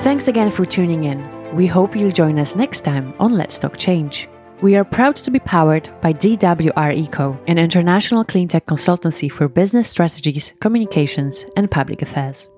Thanks 0.06 0.28
again 0.28 0.52
for 0.52 0.66
tuning 0.66 1.06
in. 1.06 1.20
We 1.56 1.66
hope 1.66 1.96
you'll 1.96 2.12
join 2.12 2.38
us 2.38 2.56
next 2.56 2.82
time 2.82 3.16
on 3.20 3.34
Let's 3.34 3.58
Talk 3.58 3.76
Change. 3.76 4.30
We 4.62 4.76
are 4.76 4.84
proud 4.84 5.16
to 5.16 5.32
be 5.32 5.40
powered 5.40 5.90
by 6.00 6.14
DWR 6.14 6.96
Eco, 6.96 7.36
an 7.48 7.58
international 7.58 8.24
cleantech 8.24 8.66
consultancy 8.66 9.32
for 9.32 9.50
business 9.50 9.88
strategies, 9.88 10.54
communications, 10.60 11.48
and 11.58 11.72
public 11.72 12.04
affairs. 12.04 12.52